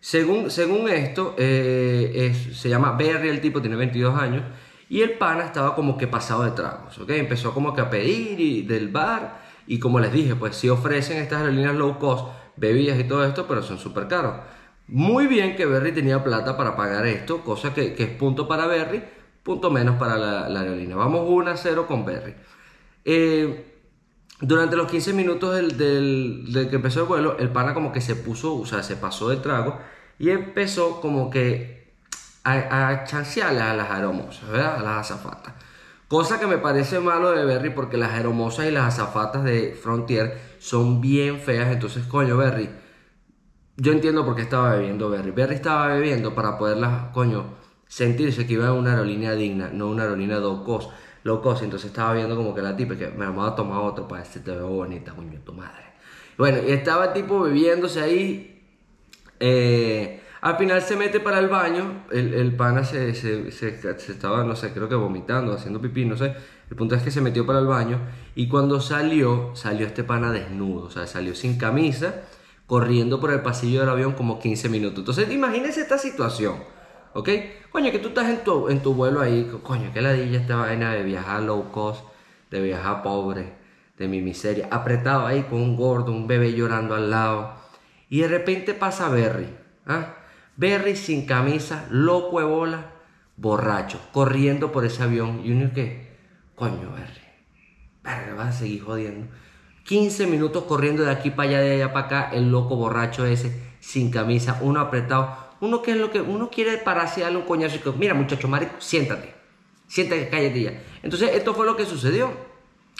Según, 0.00 0.50
según 0.50 0.88
esto, 0.88 1.34
eh, 1.38 2.34
se 2.52 2.68
llama 2.68 2.92
Berry, 2.92 3.28
el 3.28 3.40
tipo 3.40 3.60
tiene 3.60 3.76
22 3.76 4.14
años, 4.16 4.44
y 4.88 5.02
el 5.02 5.12
pana 5.12 5.46
estaba 5.46 5.74
como 5.74 5.96
que 5.96 6.06
pasado 6.06 6.44
de 6.44 6.50
tragos, 6.52 6.98
¿ok? 6.98 7.10
Empezó 7.10 7.54
como 7.54 7.74
que 7.74 7.80
a 7.80 7.90
pedir 7.90 8.66
del 8.66 8.88
bar, 8.88 9.42
y 9.66 9.78
como 9.78 9.98
les 9.98 10.12
dije, 10.12 10.36
pues 10.36 10.56
sí 10.56 10.68
ofrecen 10.68 11.18
estas 11.18 11.40
aerolíneas 11.40 11.74
low 11.74 11.98
cost, 11.98 12.26
bebidas 12.56 13.00
y 13.00 13.04
todo 13.04 13.24
esto, 13.24 13.46
pero 13.48 13.62
son 13.62 13.78
súper 13.78 14.06
caros. 14.06 14.34
Muy 14.86 15.26
bien 15.26 15.56
que 15.56 15.64
Berry 15.64 15.92
tenía 15.92 16.22
plata 16.22 16.56
para 16.56 16.76
pagar 16.76 17.06
esto, 17.06 17.40
cosa 17.40 17.72
que, 17.72 17.94
es 17.98 18.08
punto 18.10 18.46
para 18.46 18.66
Berry, 18.66 19.02
punto 19.42 19.70
menos 19.70 19.96
para 19.96 20.16
la, 20.16 20.48
la 20.50 20.60
aerolínea. 20.60 20.96
Vamos 20.96 21.24
1 21.26 21.50
a 21.50 21.56
0 21.56 21.86
con 21.88 22.04
Berry. 22.04 22.34
Eh, 23.06 23.73
durante 24.40 24.76
los 24.76 24.90
15 24.90 25.12
minutos 25.12 25.54
del, 25.54 25.76
del, 25.76 26.68
que 26.68 26.76
empezó 26.76 27.00
el 27.00 27.06
vuelo, 27.06 27.38
el 27.38 27.50
pana 27.50 27.74
como 27.74 27.92
que 27.92 28.00
se 28.00 28.16
puso, 28.16 28.56
o 28.56 28.66
sea, 28.66 28.82
se 28.82 28.96
pasó 28.96 29.28
de 29.28 29.36
trago 29.36 29.78
y 30.18 30.30
empezó 30.30 31.00
como 31.00 31.30
que 31.30 31.94
a, 32.44 32.88
a 32.88 33.04
chancearle 33.04 33.60
a 33.60 33.74
las 33.74 33.90
aeromosas, 33.90 34.48
¿verdad? 34.48 34.76
A 34.76 34.82
las 34.82 35.10
azafatas. 35.10 35.54
Cosa 36.08 36.38
que 36.38 36.46
me 36.46 36.58
parece 36.58 37.00
malo 37.00 37.32
de 37.32 37.44
Berry 37.44 37.70
porque 37.70 37.96
las 37.96 38.12
aeromosas 38.12 38.66
y 38.66 38.70
las 38.70 38.94
azafatas 38.94 39.42
de 39.42 39.76
Frontier 39.80 40.38
son 40.58 41.00
bien 41.00 41.40
feas. 41.40 41.72
Entonces, 41.72 42.06
coño, 42.06 42.36
Berry, 42.36 42.68
yo 43.76 43.92
entiendo 43.92 44.24
por 44.24 44.36
qué 44.36 44.42
estaba 44.42 44.74
bebiendo 44.76 45.10
Berry. 45.10 45.30
Berry 45.30 45.54
estaba 45.54 45.88
bebiendo 45.88 46.34
para 46.34 46.58
poderlas, 46.58 47.10
coño, 47.12 47.56
sentirse 47.88 48.46
que 48.46 48.52
iba 48.52 48.66
en 48.66 48.72
una 48.72 48.90
aerolínea 48.90 49.32
digna, 49.32 49.70
no 49.72 49.88
una 49.88 50.02
aerolínea 50.02 50.38
low 50.38 50.62
cost. 50.62 50.90
Low 51.24 51.42
cost. 51.42 51.62
Entonces 51.62 51.90
estaba 51.90 52.14
viendo 52.14 52.36
como 52.36 52.54
que 52.54 52.62
la 52.62 52.76
tipa 52.76 52.96
que 52.96 53.08
me 53.08 53.26
vamos 53.26 53.50
a 53.50 53.54
tomar 53.54 53.80
otro 53.80 54.06
para 54.06 54.22
decirte 54.22 54.52
te 54.52 54.56
veo 54.56 54.68
bonita, 54.68 55.12
coño, 55.12 55.40
tu 55.44 55.52
madre. 55.52 55.84
Bueno, 56.38 56.58
y 56.66 56.70
estaba 56.70 57.12
tipo 57.12 57.40
bebiéndose 57.40 58.00
ahí. 58.00 58.62
Eh, 59.40 60.20
al 60.40 60.58
final 60.58 60.82
se 60.82 60.94
mete 60.96 61.20
para 61.20 61.38
el 61.38 61.48
baño, 61.48 62.04
el, 62.10 62.34
el 62.34 62.54
pana 62.54 62.84
se, 62.84 63.14
se, 63.14 63.50
se, 63.50 63.80
se 63.80 64.12
estaba, 64.12 64.44
no 64.44 64.54
sé, 64.54 64.72
creo 64.74 64.90
que 64.90 64.94
vomitando, 64.94 65.54
haciendo 65.54 65.80
pipí, 65.80 66.04
no 66.04 66.18
sé. 66.18 66.34
El 66.70 66.76
punto 66.76 66.94
es 66.94 67.02
que 67.02 67.10
se 67.10 67.20
metió 67.22 67.46
para 67.46 67.60
el 67.60 67.66
baño 67.66 67.98
y 68.34 68.48
cuando 68.48 68.80
salió, 68.80 69.52
salió 69.54 69.86
este 69.86 70.04
pana 70.04 70.32
desnudo, 70.32 70.86
o 70.86 70.90
sea, 70.90 71.06
salió 71.06 71.34
sin 71.34 71.56
camisa, 71.56 72.24
corriendo 72.66 73.20
por 73.20 73.32
el 73.32 73.40
pasillo 73.40 73.80
del 73.80 73.88
avión 73.88 74.12
como 74.12 74.38
15 74.38 74.68
minutos. 74.68 74.98
Entonces, 74.98 75.30
imagínese 75.30 75.80
esta 75.80 75.96
situación, 75.96 76.56
¿ok? 77.14 77.28
Coño, 77.70 77.90
que 77.90 77.98
tú 77.98 78.08
estás 78.08 78.28
en 78.28 78.44
tu, 78.44 78.68
en 78.68 78.82
tu 78.82 78.94
vuelo 78.94 79.20
ahí, 79.20 79.50
coño, 79.62 79.92
que 79.92 80.02
ladilla 80.02 80.38
esta 80.38 80.56
vaina 80.56 80.92
de 80.92 81.02
viajar 81.02 81.42
low 81.42 81.70
cost, 81.72 82.04
de 82.50 82.60
viajar 82.60 83.02
pobre, 83.02 83.54
de 83.98 84.08
mi 84.08 84.20
miseria, 84.20 84.68
apretado 84.70 85.26
ahí 85.26 85.42
con 85.44 85.60
un 85.60 85.76
gordo, 85.76 86.12
un 86.12 86.26
bebé 86.26 86.52
llorando 86.52 86.94
al 86.94 87.10
lado. 87.10 87.54
Y 88.08 88.20
de 88.20 88.28
repente 88.28 88.74
pasa 88.74 89.08
Berry, 89.08 89.48
¿ah? 89.86 90.16
Berry 90.56 90.94
sin 90.96 91.26
camisa, 91.26 91.86
loco 91.90 92.38
de 92.38 92.46
bola, 92.46 92.92
borracho, 93.36 93.98
corriendo 94.12 94.70
por 94.70 94.84
ese 94.84 95.02
avión. 95.02 95.40
Y 95.44 95.52
uno 95.52 95.72
que, 95.72 96.16
coño, 96.54 96.92
Berry, 96.92 97.22
Berry, 98.02 98.36
vas 98.36 98.56
a 98.56 98.58
seguir 98.58 98.82
jodiendo. 98.84 99.26
15 99.84 100.26
minutos 100.26 100.64
corriendo 100.64 101.02
de 101.02 101.10
aquí 101.10 101.30
para 101.30 101.48
allá, 101.48 101.60
de 101.60 101.74
allá 101.74 101.92
para 101.92 102.06
acá, 102.06 102.30
el 102.32 102.50
loco 102.50 102.76
borracho 102.76 103.26
ese, 103.26 103.74
sin 103.80 104.10
camisa, 104.10 104.58
uno 104.62 104.80
apretado. 104.80 105.43
Uno 105.64 105.80
que 105.80 105.92
es 105.92 105.96
lo 105.96 106.10
que 106.10 106.20
uno 106.20 106.50
quiere 106.50 106.82
un 107.34 107.42
coñazo 107.42 107.76
y 107.76 107.78
que, 107.78 107.90
mira, 107.92 108.12
muchacho 108.12 108.48
marico, 108.48 108.74
siéntate, 108.80 109.34
siéntate, 109.88 110.28
cállate 110.28 110.62
ya. 110.62 110.82
Entonces, 111.02 111.30
esto 111.32 111.54
fue 111.54 111.64
lo 111.64 111.74
que 111.74 111.86
sucedió. 111.86 112.32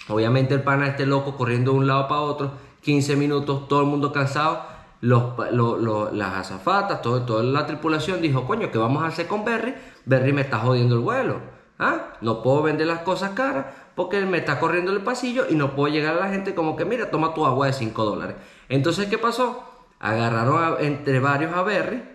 Obviamente, 0.09 0.55
el 0.55 0.63
pana, 0.63 0.87
este 0.89 1.05
loco, 1.05 1.37
corriendo 1.37 1.73
de 1.73 1.79
un 1.79 1.87
lado 1.87 2.09
para 2.09 2.23
otro, 2.23 2.53
15 2.81 3.17
minutos, 3.17 3.69
todo 3.69 3.83
el 3.83 3.87
mundo 3.87 4.13
cansado 4.13 4.65
los, 5.03 5.37
lo, 5.53 5.77
lo, 5.77 6.11
las 6.11 6.33
azafatas, 6.37 7.03
todo, 7.03 7.21
toda 7.27 7.43
la 7.43 7.67
tripulación 7.67 8.23
dijo, 8.23 8.47
coño, 8.47 8.71
¿qué 8.71 8.79
vamos 8.79 9.05
a 9.05 9.09
hacer 9.09 9.27
con 9.27 9.45
Berry? 9.45 9.75
Berry 10.07 10.33
me 10.33 10.41
está 10.41 10.61
jodiendo 10.61 10.95
el 10.95 11.03
vuelo. 11.03 11.41
¿Ah? 11.79 12.15
No 12.23 12.43
puedo 12.43 12.63
vender 12.63 12.87
las 12.87 13.01
cosas 13.01 13.33
caras 13.33 13.67
porque 13.95 14.25
me 14.25 14.39
está 14.39 14.59
corriendo 14.59 14.91
el 14.91 15.03
pasillo 15.03 15.45
y 15.51 15.55
no 15.55 15.75
puedo 15.75 15.93
llegar 15.93 16.17
a 16.17 16.21
la 16.21 16.29
gente 16.31 16.55
como 16.55 16.77
que, 16.77 16.87
mira, 16.87 17.11
toma 17.11 17.35
tu 17.35 17.45
agua 17.45 17.67
de 17.67 17.75
5 17.75 18.05
dólares. 18.05 18.37
Entonces, 18.71 19.07
¿qué 19.07 19.19
pasó? 19.19 19.65
Agarraron 20.01 20.83
entre 20.83 21.21
varios 21.21 21.53
a 21.53 21.63
Berry 21.63 22.14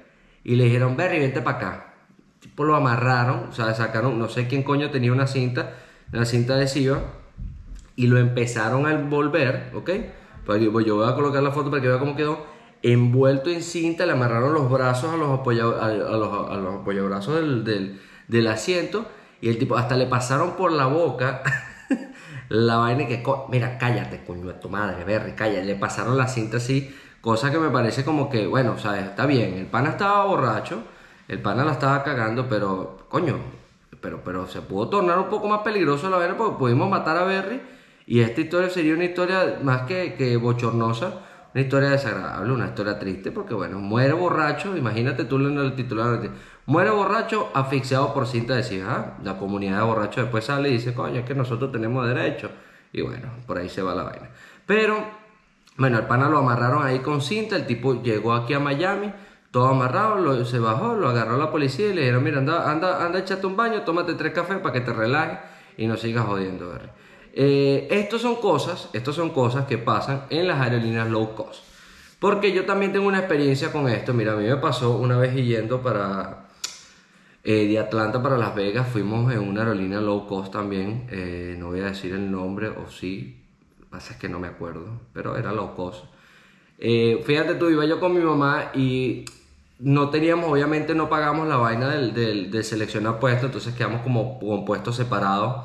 y 0.49 0.55
le 0.55 0.63
dijeron, 0.63 0.97
Berry, 0.97 1.19
vente 1.19 1.43
para 1.43 1.57
acá. 1.57 1.93
Tipo 2.39 2.63
lo 2.63 2.75
amarraron, 2.75 3.49
o 3.49 3.51
sea, 3.51 3.71
sacaron, 3.75 4.17
no 4.17 4.29
sé 4.29 4.47
quién 4.47 4.63
coño 4.63 4.89
tenía 4.89 5.11
una 5.11 5.27
cinta, 5.27 5.75
una 6.11 6.25
cinta 6.25 6.55
adhesiva, 6.55 7.03
y 7.95 8.07
lo 8.07 8.17
empezaron 8.17 8.87
a 8.87 8.93
envolver, 8.93 9.69
¿ok? 9.75 9.91
Pues 10.47 10.59
yo, 10.59 10.81
yo 10.81 10.95
voy 10.95 11.07
a 11.07 11.13
colocar 11.13 11.43
la 11.43 11.51
foto 11.51 11.69
para 11.69 11.83
que 11.83 11.87
vea 11.87 11.99
cómo 11.99 12.15
quedó 12.15 12.47
envuelto 12.81 13.51
en 13.51 13.61
cinta, 13.61 14.07
le 14.07 14.13
amarraron 14.13 14.51
los 14.55 14.71
brazos 14.71 15.13
a 15.13 15.17
los, 15.17 15.39
apoya, 15.39 15.65
a, 15.65 15.91
los, 15.91 16.79
apoyabrazos 16.81 17.35
del, 17.35 17.63
del, 17.63 18.01
del, 18.27 18.47
asiento 18.47 19.05
y 19.41 19.49
el 19.49 19.59
tipo 19.59 19.77
hasta 19.77 19.97
le 19.97 20.07
pasaron 20.07 20.55
por 20.55 20.71
la 20.71 20.87
boca 20.87 21.43
la 22.49 22.77
vaina 22.77 23.05
que, 23.05 23.23
mira, 23.49 23.77
cállate, 23.77 24.23
coño 24.25 24.47
de 24.47 24.53
tu 24.53 24.67
madre, 24.67 25.03
Berry, 25.03 25.33
cállate, 25.33 25.63
le 25.63 25.75
pasaron 25.75 26.17
la 26.17 26.27
cinta 26.27 26.57
así, 26.57 26.91
cosa 27.21 27.51
que 27.51 27.59
me 27.59 27.69
parece 27.69 28.03
como 28.03 28.29
que, 28.29 28.47
bueno, 28.47 28.77
sea, 28.77 28.99
está 28.99 29.25
bien, 29.25 29.55
el 29.55 29.65
pana 29.65 29.91
estaba 29.91 30.25
borracho, 30.25 30.83
el 31.27 31.41
pana 31.41 31.65
la 31.65 31.73
estaba 31.73 32.03
cagando, 32.03 32.47
pero, 32.47 33.05
coño, 33.09 33.37
pero, 34.01 34.21
pero 34.23 34.47
se 34.47 34.61
pudo 34.61 34.89
tornar 34.89 35.19
un 35.19 35.29
poco 35.29 35.47
más 35.47 35.61
peligroso 35.61 36.09
la 36.09 36.17
vaina 36.17 36.37
porque 36.37 36.57
pudimos 36.57 36.89
matar 36.89 37.17
a 37.17 37.23
Berry 37.23 37.61
y 38.05 38.21
esta 38.21 38.41
historia 38.41 38.69
sería 38.69 38.93
una 38.93 39.05
historia 39.05 39.59
más 39.61 39.83
que, 39.83 40.15
que 40.15 40.37
bochornosa 40.37 41.25
una 41.53 41.63
historia 41.63 41.89
desagradable, 41.89 42.53
una 42.53 42.67
historia 42.67 42.99
triste, 42.99 43.31
porque 43.31 43.53
bueno, 43.53 43.79
muere 43.79 44.13
borracho, 44.13 44.77
imagínate 44.77 45.25
tú 45.25 45.39
leyendo 45.39 45.63
el 45.63 45.73
titular, 45.73 46.21
muere 46.65 46.91
borracho 46.91 47.49
asfixiado 47.53 48.13
por 48.13 48.27
cinta 48.27 48.55
de 48.55 48.83
ah, 48.83 49.17
la 49.23 49.37
comunidad 49.37 49.77
de 49.77 49.83
borrachos 49.83 50.23
después 50.23 50.45
sale 50.45 50.69
y 50.69 50.73
dice, 50.73 50.93
coño, 50.93 51.19
es 51.19 51.25
que 51.25 51.33
nosotros 51.33 51.71
tenemos 51.71 52.07
derecho, 52.07 52.51
y 52.93 53.01
bueno, 53.01 53.29
por 53.47 53.57
ahí 53.57 53.69
se 53.69 53.81
va 53.81 53.95
la 53.95 54.03
vaina. 54.03 54.29
Pero, 54.65 55.03
bueno, 55.79 55.97
el 55.97 56.07
pana 56.07 56.29
lo 56.29 56.39
amarraron 56.39 56.85
ahí 56.85 56.99
con 56.99 57.21
cinta, 57.21 57.55
el 57.55 57.65
tipo 57.65 58.03
llegó 58.03 58.33
aquí 58.33 58.53
a 58.53 58.59
Miami, 58.59 59.13
todo 59.49 59.69
amarrado, 59.69 60.17
lo, 60.17 60.43
se 60.43 60.59
bajó, 60.59 60.93
lo 60.93 61.07
agarró 61.07 61.37
la 61.37 61.49
policía 61.49 61.87
y 61.87 61.93
le 61.93 62.01
dijeron, 62.01 62.23
mira, 62.23 62.39
anda, 62.39 62.69
anda, 62.69 63.05
anda, 63.05 63.19
échate 63.19 63.47
un 63.47 63.55
baño, 63.55 63.81
tómate 63.83 64.13
tres 64.15 64.33
cafés 64.33 64.57
para 64.57 64.73
que 64.73 64.81
te 64.81 64.91
relajes 64.91 65.39
y 65.77 65.87
no 65.87 65.95
sigas 65.95 66.25
jodiendo. 66.25 66.77
Eh, 67.33 67.87
estos 67.91 68.21
son 68.21 68.35
cosas, 68.35 68.89
estos 68.91 69.15
son 69.15 69.29
cosas 69.29 69.65
que 69.67 69.77
pasan 69.77 70.25
en 70.29 70.47
las 70.47 70.59
aerolíneas 70.59 71.09
low 71.09 71.33
cost. 71.33 71.63
Porque 72.19 72.51
yo 72.51 72.65
también 72.65 72.91
tengo 72.91 73.07
una 73.07 73.19
experiencia 73.19 73.71
con 73.71 73.87
esto. 73.87 74.13
Mira, 74.13 74.33
a 74.33 74.35
mí 74.35 74.45
me 74.45 74.57
pasó 74.57 74.97
una 74.97 75.17
vez 75.17 75.33
yendo 75.33 75.81
para 75.81 76.49
eh, 77.45 77.67
de 77.67 77.79
Atlanta 77.79 78.21
para 78.21 78.37
Las 78.37 78.53
Vegas. 78.53 78.89
Fuimos 78.89 79.31
en 79.31 79.39
una 79.39 79.61
aerolínea 79.61 80.01
low 80.01 80.27
cost 80.27 80.51
también. 80.51 81.07
Eh, 81.09 81.55
no 81.57 81.67
voy 81.67 81.79
a 81.79 81.85
decir 81.85 82.13
el 82.13 82.29
nombre, 82.29 82.67
o 82.67 82.89
sí. 82.89 83.38
Pasa 83.89 84.13
es 84.13 84.19
que 84.19 84.29
no 84.29 84.39
me 84.39 84.47
acuerdo, 84.47 85.01
pero 85.13 85.37
era 85.37 85.51
low 85.51 85.75
cost. 85.75 86.05
Eh, 86.77 87.21
fíjate 87.25 87.55
tú, 87.55 87.69
iba 87.69 87.85
yo 87.85 87.99
con 87.99 88.13
mi 88.13 88.21
mamá 88.21 88.71
y 88.73 89.25
no 89.79 90.09
teníamos, 90.09 90.49
obviamente 90.49 90.95
no 90.95 91.09
pagamos 91.09 91.47
la 91.47 91.57
vaina 91.57 91.89
del, 91.89 92.13
del, 92.13 92.63
seleccionar 92.63 93.19
puesto, 93.19 93.47
entonces 93.47 93.73
quedamos 93.73 94.01
como 94.01 94.39
con 94.39 94.65
puestos 94.65 94.95
separados 94.95 95.63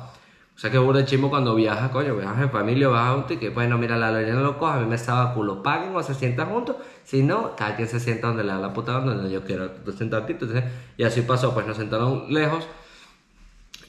o 0.55 0.57
sea 0.57 0.71
que 0.71 0.77
de 0.77 1.05
chimo 1.05 1.29
cuando 1.29 1.53
viajas, 1.53 1.91
coño, 1.91 2.15
viajas 2.15 2.43
en 2.43 2.49
familia, 2.49 2.87
vas 2.87 3.09
a 3.09 3.15
un 3.15 3.27
ticket, 3.27 3.53
bueno, 3.53 3.77
mira, 3.77 3.97
la 3.97 4.11
no 4.11 4.39
lo 4.39 4.57
coja, 4.57 4.75
a 4.75 4.79
mí 4.79 4.85
me 4.85 4.95
estaba 4.95 5.33
culo, 5.33 5.61
paguen 5.61 5.93
o 5.93 6.01
se 6.01 6.13
sientan 6.13 6.47
juntos, 6.47 6.77
si 7.03 7.23
no, 7.23 7.57
cada 7.57 7.75
quien 7.75 7.89
se 7.89 7.99
sienta 7.99 8.27
donde 8.27 8.45
le 8.45 8.53
da 8.53 8.59
la 8.59 8.73
puta 8.73 8.93
donde 8.93 9.29
yo 9.29 9.43
quiero, 9.43 9.69
tú 9.71 9.93
entonces, 9.99 10.63
y 10.95 11.03
así 11.03 11.21
pasó, 11.23 11.53
pues 11.53 11.67
nos 11.67 11.75
sentaron 11.75 12.33
lejos, 12.33 12.65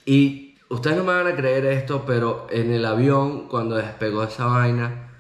y 0.05 0.46
ustedes 0.69 0.97
no 0.97 1.05
me 1.05 1.13
van 1.13 1.27
a 1.27 1.37
creer 1.37 1.67
esto, 1.67 2.05
pero 2.07 2.47
en 2.51 2.73
el 2.73 2.85
avión, 2.85 3.49
cuando 3.49 3.77
despegó 3.77 4.25
esa 4.25 4.47
vaina, 4.47 5.11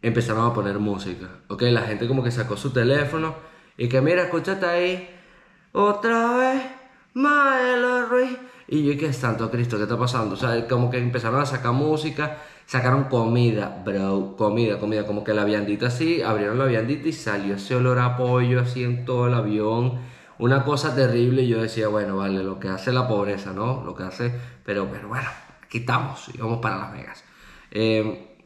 empezaron 0.00 0.50
a 0.50 0.54
poner 0.54 0.78
música, 0.78 1.28
ok, 1.48 1.62
la 1.62 1.82
gente 1.82 2.08
como 2.08 2.22
que 2.22 2.30
sacó 2.30 2.56
su 2.56 2.70
teléfono, 2.70 3.34
y 3.76 3.88
que 3.88 4.00
mira, 4.00 4.24
escúchate 4.24 4.66
ahí, 4.66 5.08
otra 5.72 6.36
vez, 6.36 6.62
Maelo 7.14 8.06
Ruiz, 8.06 8.38
y 8.68 8.84
yo, 8.84 8.98
¿qué 8.98 9.12
santo 9.12 9.50
Cristo? 9.50 9.76
¿Qué 9.76 9.82
está 9.82 9.98
pasando? 9.98 10.34
O 10.34 10.38
sea, 10.38 10.66
como 10.66 10.90
que 10.90 10.96
empezaron 10.96 11.40
a 11.40 11.46
sacar 11.46 11.72
música, 11.72 12.38
sacaron 12.64 13.04
comida, 13.04 13.82
bro, 13.84 14.34
comida, 14.36 14.78
comida, 14.78 15.06
como 15.06 15.22
que 15.24 15.34
la 15.34 15.44
viandita 15.44 15.88
así, 15.88 16.22
abrieron 16.22 16.58
la 16.58 16.64
viandita 16.64 17.08
y 17.08 17.12
salió 17.12 17.56
ese 17.56 17.74
olor 17.74 17.98
a 17.98 18.16
pollo 18.16 18.60
así 18.60 18.82
en 18.82 19.04
todo 19.04 19.26
el 19.26 19.34
avión. 19.34 20.00
Una 20.42 20.64
cosa 20.64 20.92
terrible 20.92 21.42
y 21.42 21.48
yo 21.48 21.62
decía, 21.62 21.86
bueno, 21.86 22.16
vale, 22.16 22.42
lo 22.42 22.58
que 22.58 22.66
hace 22.66 22.92
la 22.92 23.06
pobreza, 23.06 23.52
¿no? 23.52 23.84
Lo 23.84 23.94
que 23.94 24.02
hace, 24.02 24.34
pero, 24.64 24.88
pero 24.90 25.06
bueno, 25.06 25.28
aquí 25.62 25.78
estamos 25.78 26.28
y 26.34 26.38
vamos 26.38 26.58
para 26.58 26.78
Las 26.78 26.92
Vegas. 26.92 27.24
Eh, 27.70 28.36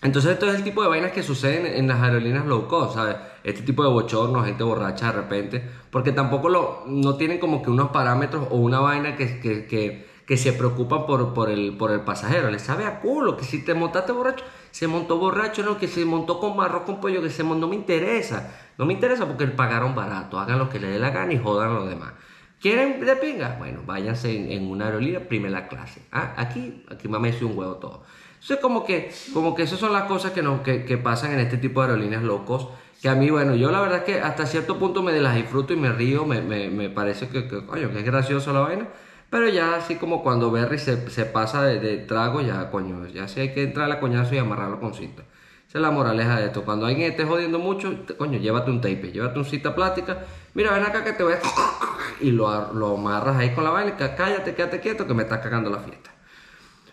entonces 0.00 0.32
esto 0.32 0.48
es 0.48 0.54
el 0.54 0.64
tipo 0.64 0.82
de 0.82 0.88
vainas 0.88 1.12
que 1.12 1.22
suceden 1.22 1.66
en 1.66 1.88
las 1.88 2.00
aerolíneas 2.00 2.46
low 2.46 2.66
cost, 2.66 2.94
¿sabes? 2.94 3.16
Este 3.44 3.60
tipo 3.60 3.82
de 3.82 3.90
bochornos, 3.90 4.46
gente 4.46 4.64
borracha 4.64 5.08
de 5.08 5.12
repente, 5.12 5.62
porque 5.90 6.12
tampoco 6.12 6.48
lo, 6.48 6.84
no 6.86 7.16
tienen 7.16 7.38
como 7.38 7.62
que 7.62 7.68
unos 7.68 7.90
parámetros 7.90 8.46
o 8.50 8.56
una 8.56 8.80
vaina 8.80 9.14
que, 9.14 10.08
que 10.26 10.36
se 10.36 10.52
preocupan 10.52 11.06
por, 11.06 11.34
por, 11.34 11.50
el, 11.50 11.76
por 11.76 11.90
el 11.90 12.00
pasajero. 12.00 12.50
Le 12.50 12.58
sabe 12.58 12.84
a 12.84 13.00
culo 13.00 13.36
que 13.36 13.44
si 13.44 13.64
te 13.64 13.74
montaste 13.74 14.12
borracho, 14.12 14.44
se 14.70 14.86
montó 14.86 15.18
borracho, 15.18 15.62
no, 15.62 15.78
que 15.78 15.88
se 15.88 16.04
montó 16.04 16.38
con 16.40 16.60
arroz 16.60 16.82
con 16.82 17.00
pollo, 17.00 17.20
que 17.22 17.30
se 17.30 17.42
montó, 17.42 17.66
no 17.66 17.68
me 17.68 17.76
interesa. 17.76 18.54
No 18.78 18.86
me 18.86 18.94
interesa 18.94 19.26
porque 19.26 19.46
pagaron 19.48 19.94
barato, 19.94 20.38
hagan 20.38 20.58
lo 20.58 20.68
que 20.68 20.80
les 20.80 20.92
dé 20.92 20.98
la 20.98 21.10
gana 21.10 21.32
y 21.32 21.38
jodan 21.38 21.70
a 21.70 21.74
los 21.74 21.88
demás. 21.88 22.12
¿Quieren 22.60 23.04
de 23.04 23.16
pinga? 23.16 23.56
Bueno, 23.58 23.80
váyanse 23.84 24.54
en, 24.54 24.70
una 24.70 24.86
aerolínea 24.86 25.26
primera 25.28 25.66
clase. 25.66 26.02
Ah, 26.12 26.34
aquí, 26.36 26.84
aquí 26.88 27.08
mames 27.08 27.42
un 27.42 27.58
huevo 27.58 27.74
todo. 27.74 28.04
Entonces, 28.34 28.58
como 28.58 28.84
que, 28.84 29.12
como 29.34 29.54
que 29.54 29.64
esas 29.64 29.80
son 29.80 29.92
las 29.92 30.04
cosas 30.04 30.30
que, 30.30 30.42
no, 30.42 30.62
que, 30.62 30.84
que 30.84 30.96
pasan 30.96 31.32
en 31.32 31.40
este 31.40 31.56
tipo 31.56 31.80
de 31.82 31.88
aerolíneas 31.88 32.22
locos. 32.22 32.68
Que 33.00 33.08
a 33.08 33.16
mí, 33.16 33.30
bueno, 33.30 33.56
yo 33.56 33.72
la 33.72 33.80
verdad 33.80 33.98
es 33.98 34.04
que 34.04 34.20
hasta 34.20 34.46
cierto 34.46 34.78
punto 34.78 35.02
me 35.02 35.12
las 35.20 35.34
disfruto 35.34 35.72
y 35.72 35.76
me 35.76 35.90
río, 35.90 36.24
me, 36.24 36.40
me, 36.40 36.70
me 36.70 36.88
parece 36.88 37.28
que, 37.28 37.48
coño, 37.48 37.90
que 37.90 37.98
es 37.98 38.04
gracioso 38.04 38.52
la 38.52 38.60
vaina. 38.60 38.88
Pero 39.32 39.48
ya 39.48 39.76
así 39.76 39.96
como 39.96 40.22
cuando 40.22 40.50
Berry 40.50 40.78
se, 40.78 41.08
se 41.08 41.24
pasa 41.24 41.62
de, 41.62 41.96
trago, 41.96 42.42
ya, 42.42 42.70
coño, 42.70 43.06
ya 43.06 43.26
sí 43.28 43.40
hay 43.40 43.54
que 43.54 43.62
entrar 43.62 43.90
a 43.90 43.98
coñazo 43.98 44.34
y 44.34 44.38
amarrarlo 44.38 44.78
con 44.78 44.92
cinta. 44.92 45.22
Esa 45.66 45.78
es 45.78 45.82
la 45.82 45.90
moraleja 45.90 46.38
de 46.38 46.48
esto. 46.48 46.66
Cuando 46.66 46.84
alguien 46.84 47.10
esté 47.10 47.24
jodiendo 47.24 47.58
mucho, 47.58 47.94
coño, 48.18 48.38
llévate 48.38 48.70
un 48.70 48.82
tape, 48.82 49.10
llévate 49.10 49.38
un 49.38 49.46
cita 49.46 49.74
plástica 49.74 50.18
mira, 50.52 50.72
ven 50.72 50.82
acá 50.82 51.02
que 51.02 51.14
te 51.14 51.22
voy 51.22 51.32
a... 51.32 51.38
Y 52.20 52.30
lo, 52.30 52.74
lo 52.74 52.98
amarras 52.98 53.38
ahí 53.38 53.54
con 53.54 53.64
la 53.64 53.70
vaina, 53.70 53.96
cállate, 53.96 54.54
quédate 54.54 54.80
quieto 54.80 55.06
que 55.06 55.14
me 55.14 55.22
estás 55.22 55.38
cagando 55.38 55.70
la 55.70 55.78
fiesta. 55.78 56.10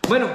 Bueno, 0.08 0.26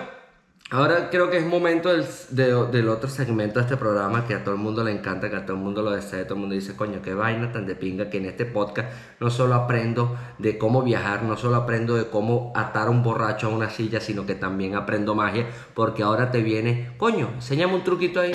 Ahora 0.76 1.10
creo 1.10 1.30
que 1.30 1.38
es 1.38 1.46
momento 1.46 1.88
del, 1.88 2.90
otro 2.90 3.10
segmento 3.10 3.60
de 3.60 3.64
este 3.64 3.78
programa 3.78 4.28
que 4.28 4.34
a 4.34 4.44
todo 4.44 4.56
el 4.56 4.60
mundo 4.60 4.84
le 4.84 4.92
encanta, 4.92 5.30
que 5.30 5.38
a 5.38 5.46
todo 5.46 5.56
el 5.56 5.64
mundo 5.64 5.82
lo 5.82 5.92
desea, 5.92 6.26
todo 6.26 6.34
el 6.34 6.42
mundo 6.42 6.54
dice, 6.54 6.76
coño, 6.76 7.02
qué 7.02 7.14
vaina 7.14 7.54
tan 7.54 7.66
de 7.66 7.76
pinga 7.76 8.10
que 8.10 8.18
en 8.18 8.26
este 8.26 8.46
podcast 8.46 8.92
no 9.22 9.30
solo 9.30 9.56
aprendo 9.56 10.18
de 10.38 10.58
cómo 10.58 10.84
viajar, 10.84 11.24
no 11.24 11.38
solo 11.38 11.56
aprendo 11.56 11.96
de 11.96 12.10
cómo 12.10 12.52
atar 12.58 12.90
un 12.90 13.04
borracho 13.04 13.48
a 13.48 13.52
una 13.52 13.70
silla, 13.70 14.02
sino 14.02 14.26
que 14.26 14.36
también 14.36 14.76
aprendo 14.76 15.16
magia, 15.16 15.48
porque 15.74 16.04
ahora 16.04 16.30
te 16.30 16.42
viene, 16.42 16.92
coño, 16.98 17.30
enséñame 17.36 17.76
un 17.76 17.84
truquito 17.86 18.20
ahí. 18.20 18.34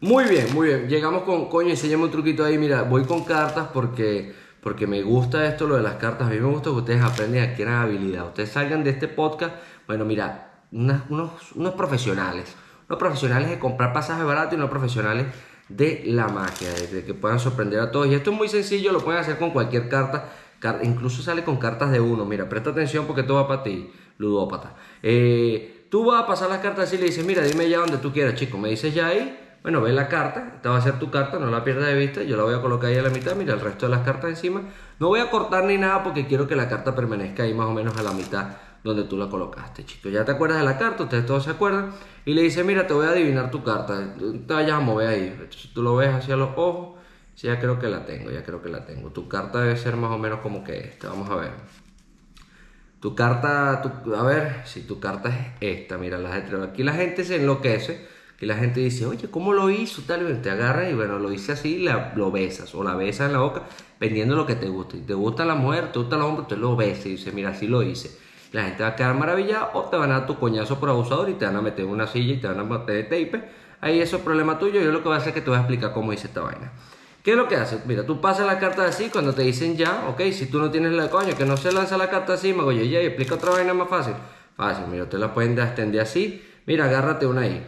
Muy 0.00 0.24
bien, 0.24 0.46
muy 0.52 0.66
bien. 0.66 0.88
Llegamos 0.88 1.22
con, 1.22 1.48
coño, 1.48 1.68
enséñame 1.70 2.02
un 2.02 2.10
truquito 2.10 2.44
ahí. 2.44 2.58
Mira, 2.58 2.82
voy 2.82 3.04
con 3.04 3.22
cartas 3.22 3.68
porque 3.72 4.34
porque 4.62 4.86
me 4.86 5.02
gusta 5.02 5.46
esto, 5.46 5.66
lo 5.66 5.76
de 5.76 5.82
las 5.82 5.94
cartas. 5.94 6.28
A 6.28 6.30
mí 6.30 6.38
me 6.38 6.48
gusta 6.48 6.70
que 6.70 6.76
ustedes 6.76 7.02
aprendan 7.02 7.50
adquieran 7.50 7.82
habilidad. 7.82 8.26
Ustedes 8.26 8.50
salgan 8.50 8.84
de 8.84 8.90
este 8.90 9.08
podcast, 9.08 9.54
bueno, 9.86 10.04
mira, 10.04 10.64
unos, 10.72 11.52
unos 11.54 11.74
profesionales. 11.74 12.54
Unos 12.88 12.98
profesionales 12.98 13.50
de 13.50 13.58
comprar 13.58 13.92
pasajes 13.92 14.24
baratos 14.24 14.52
y 14.52 14.56
unos 14.56 14.70
profesionales 14.70 15.26
de 15.68 16.02
la 16.06 16.28
magia, 16.28 16.68
de 16.72 17.04
que 17.04 17.14
puedan 17.14 17.38
sorprender 17.38 17.80
a 17.80 17.90
todos. 17.90 18.08
Y 18.08 18.14
esto 18.14 18.32
es 18.32 18.36
muy 18.36 18.48
sencillo, 18.48 18.92
lo 18.92 19.00
pueden 19.00 19.20
hacer 19.20 19.38
con 19.38 19.50
cualquier 19.50 19.88
carta. 19.88 20.30
incluso 20.82 21.22
sale 21.22 21.44
con 21.44 21.56
cartas 21.56 21.90
de 21.90 22.00
uno. 22.00 22.24
Mira, 22.24 22.48
presta 22.48 22.70
atención 22.70 23.06
porque 23.06 23.22
esto 23.22 23.34
va 23.36 23.48
para 23.48 23.62
ti, 23.62 23.90
ludópata. 24.18 24.74
Eh, 25.02 25.86
tú 25.90 26.04
vas 26.04 26.24
a 26.24 26.26
pasar 26.26 26.50
las 26.50 26.58
cartas 26.58 26.92
y 26.92 26.98
le 26.98 27.06
dices, 27.06 27.24
mira, 27.24 27.42
dime 27.42 27.68
ya 27.68 27.78
donde 27.78 27.98
tú 27.98 28.12
quieras, 28.12 28.34
chico. 28.34 28.58
Me 28.58 28.68
dices 28.68 28.92
ya 28.92 29.06
ahí 29.06 29.38
bueno, 29.62 29.82
ve 29.82 29.92
la 29.92 30.08
carta, 30.08 30.52
esta 30.56 30.70
va 30.70 30.78
a 30.78 30.80
ser 30.80 30.98
tu 30.98 31.10
carta, 31.10 31.38
no 31.38 31.50
la 31.50 31.62
pierdas 31.62 31.86
de 31.86 31.94
vista, 31.94 32.22
yo 32.22 32.36
la 32.36 32.44
voy 32.44 32.54
a 32.54 32.62
colocar 32.62 32.88
ahí 32.88 32.96
a 32.96 33.02
la 33.02 33.10
mitad, 33.10 33.36
mira 33.36 33.52
el 33.54 33.60
resto 33.60 33.86
de 33.86 33.90
las 33.90 34.04
cartas 34.04 34.30
encima. 34.30 34.62
No 34.98 35.08
voy 35.08 35.20
a 35.20 35.30
cortar 35.30 35.64
ni 35.64 35.76
nada 35.76 36.02
porque 36.02 36.26
quiero 36.26 36.46
que 36.48 36.56
la 36.56 36.68
carta 36.68 36.94
permanezca 36.94 37.42
ahí 37.42 37.52
más 37.52 37.66
o 37.66 37.72
menos 37.72 37.96
a 37.98 38.02
la 38.02 38.12
mitad 38.12 38.46
donde 38.82 39.04
tú 39.04 39.16
la 39.16 39.28
colocaste, 39.28 39.84
chicos. 39.84 40.10
Ya 40.10 40.24
te 40.24 40.32
acuerdas 40.32 40.58
de 40.58 40.64
la 40.64 40.78
carta, 40.78 41.02
ustedes 41.02 41.26
todos 41.26 41.44
se 41.44 41.50
acuerdan. 41.50 41.92
Y 42.24 42.34
le 42.34 42.42
dice, 42.42 42.64
mira, 42.64 42.86
te 42.86 42.94
voy 42.94 43.06
a 43.06 43.10
adivinar 43.10 43.50
tu 43.50 43.62
carta, 43.62 44.14
te 44.16 44.54
vayas 44.54 44.72
a 44.72 44.80
mover 44.80 45.08
ahí. 45.08 45.26
Entonces, 45.28 45.70
tú 45.74 45.82
lo 45.82 45.96
ves 45.96 46.14
hacia 46.14 46.36
los 46.36 46.50
ojos, 46.56 46.98
sí, 47.34 47.46
ya 47.46 47.60
creo 47.60 47.78
que 47.78 47.88
la 47.88 48.06
tengo, 48.06 48.30
ya 48.30 48.42
creo 48.42 48.62
que 48.62 48.70
la 48.70 48.86
tengo. 48.86 49.10
Tu 49.10 49.28
carta 49.28 49.60
debe 49.60 49.76
ser 49.76 49.96
más 49.96 50.10
o 50.10 50.18
menos 50.18 50.40
como 50.40 50.64
que 50.64 50.78
esta, 50.78 51.08
vamos 51.08 51.28
a 51.30 51.36
ver. 51.36 51.50
Tu 53.00 53.14
carta, 53.14 53.82
a 53.82 54.22
ver, 54.22 54.62
si 54.64 54.82
tu 54.82 55.00
carta 55.00 55.30
es 55.30 55.80
esta, 55.80 55.96
mira, 55.98 56.18
las 56.18 56.32
aquí 56.62 56.82
la 56.82 56.92
gente 56.92 57.24
se 57.24 57.36
enloquece 57.36 58.06
y 58.40 58.46
la 58.46 58.56
gente 58.56 58.80
dice, 58.80 59.04
oye, 59.04 59.28
¿cómo 59.30 59.52
lo 59.52 59.68
hizo? 59.68 60.00
Tal, 60.06 60.40
te 60.40 60.50
agarra 60.50 60.88
y 60.88 60.94
bueno, 60.94 61.18
lo 61.18 61.30
hice 61.30 61.52
así, 61.52 61.78
la, 61.78 62.14
lo 62.16 62.30
besas 62.30 62.74
o 62.74 62.82
la 62.82 62.94
besas 62.94 63.26
en 63.26 63.34
la 63.34 63.40
boca, 63.40 63.64
dependiendo 63.98 64.34
de 64.34 64.40
lo 64.40 64.46
que 64.46 64.54
te 64.54 64.66
guste. 64.66 64.96
Si 64.96 65.02
te 65.02 65.12
gusta 65.12 65.44
la 65.44 65.54
mujer, 65.54 65.92
te 65.92 65.98
gusta 65.98 66.16
el 66.16 66.22
hombre, 66.22 66.46
te 66.48 66.56
lo 66.56 66.74
besas 66.74 67.04
y 67.04 67.10
dice, 67.10 67.32
mira, 67.32 67.50
así 67.50 67.66
lo 67.66 67.82
hice. 67.82 68.18
La 68.52 68.64
gente 68.64 68.82
va 68.82 68.90
a 68.90 68.96
quedar 68.96 69.14
maravillada 69.14 69.72
o 69.74 69.82
te 69.82 69.98
van 69.98 70.10
a 70.10 70.20
dar 70.20 70.26
tu 70.26 70.38
coñazo 70.38 70.80
por 70.80 70.88
abusador 70.88 71.28
y 71.28 71.34
te 71.34 71.44
van 71.44 71.56
a 71.56 71.60
meter 71.60 71.84
en 71.84 71.90
una 71.90 72.06
silla 72.06 72.32
y 72.32 72.38
te 72.38 72.48
van 72.48 72.58
a 72.58 72.64
meter 72.64 72.94
de 72.94 73.02
tape. 73.04 73.44
Ahí 73.82 74.00
eso 74.00 74.16
es 74.16 74.22
problema 74.22 74.58
tuyo. 74.58 74.80
Yo 74.80 74.90
lo 74.90 75.02
que 75.02 75.08
voy 75.08 75.16
a 75.16 75.18
hacer 75.18 75.28
es 75.28 75.34
que 75.34 75.40
te 75.42 75.50
voy 75.50 75.58
a 75.58 75.60
explicar 75.60 75.92
cómo 75.92 76.12
hice 76.12 76.26
esta 76.26 76.40
vaina. 76.40 76.72
¿Qué 77.22 77.32
es 77.32 77.36
lo 77.36 77.46
que 77.46 77.56
hace? 77.56 77.78
Mira, 77.84 78.06
tú 78.06 78.22
pasas 78.22 78.46
la 78.46 78.58
carta 78.58 78.86
así 78.86 79.10
cuando 79.10 79.34
te 79.34 79.42
dicen 79.42 79.76
ya, 79.76 80.06
ok, 80.08 80.22
si 80.32 80.46
tú 80.46 80.58
no 80.58 80.70
tienes 80.70 80.92
la 80.92 81.10
coño, 81.10 81.36
que 81.36 81.44
no 81.44 81.58
se 81.58 81.70
lanza 81.70 81.98
la 81.98 82.08
carta 82.08 82.32
así, 82.32 82.54
me 82.54 82.62
oye, 82.62 82.88
ya, 82.88 83.00
explica 83.00 83.34
otra 83.34 83.50
vaina 83.50 83.74
más 83.74 83.90
fácil. 83.90 84.14
Fácil, 84.56 84.86
mira, 84.90 85.06
te 85.10 85.18
la 85.18 85.34
pueden 85.34 85.58
extender 85.58 86.00
así. 86.00 86.42
Mira, 86.64 86.86
agárrate 86.86 87.26
una 87.26 87.42
ahí 87.42 87.62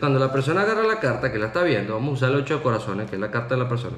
cuando 0.00 0.18
la 0.18 0.32
persona 0.32 0.62
agarra 0.62 0.82
la 0.82 0.98
carta 0.98 1.30
que 1.30 1.38
la 1.38 1.46
está 1.46 1.62
viendo, 1.62 1.94
vamos 1.94 2.10
a 2.10 2.12
usar 2.14 2.30
el 2.30 2.36
8 2.36 2.56
de 2.56 2.62
corazones, 2.62 3.08
que 3.08 3.16
es 3.16 3.20
la 3.20 3.30
carta 3.30 3.54
de 3.54 3.62
la 3.62 3.68
persona. 3.68 3.96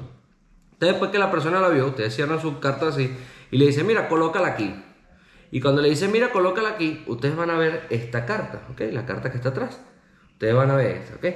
Entonces, 0.73 0.93
después 0.93 1.11
que 1.11 1.17
la 1.17 1.31
persona 1.31 1.59
la 1.59 1.69
vio, 1.69 1.87
ustedes 1.87 2.15
cierran 2.15 2.39
su 2.39 2.59
carta 2.59 2.89
así 2.89 3.11
y 3.49 3.57
le 3.57 3.65
dicen, 3.65 3.87
mira, 3.87 4.07
colócala 4.07 4.49
aquí. 4.49 4.75
Y 5.49 5.61
cuando 5.61 5.81
le 5.81 5.89
dicen, 5.89 6.11
mira, 6.11 6.31
colócala 6.31 6.69
aquí, 6.69 7.03
ustedes 7.07 7.35
van 7.35 7.49
a 7.49 7.57
ver 7.57 7.87
esta 7.89 8.25
carta, 8.25 8.61
¿ok? 8.71 8.81
La 8.91 9.05
carta 9.05 9.31
que 9.31 9.37
está 9.37 9.49
atrás. 9.49 9.79
Ustedes 10.33 10.53
van 10.53 10.69
a 10.69 10.75
ver 10.75 10.97
esta, 10.97 11.15
¿ok? 11.15 11.35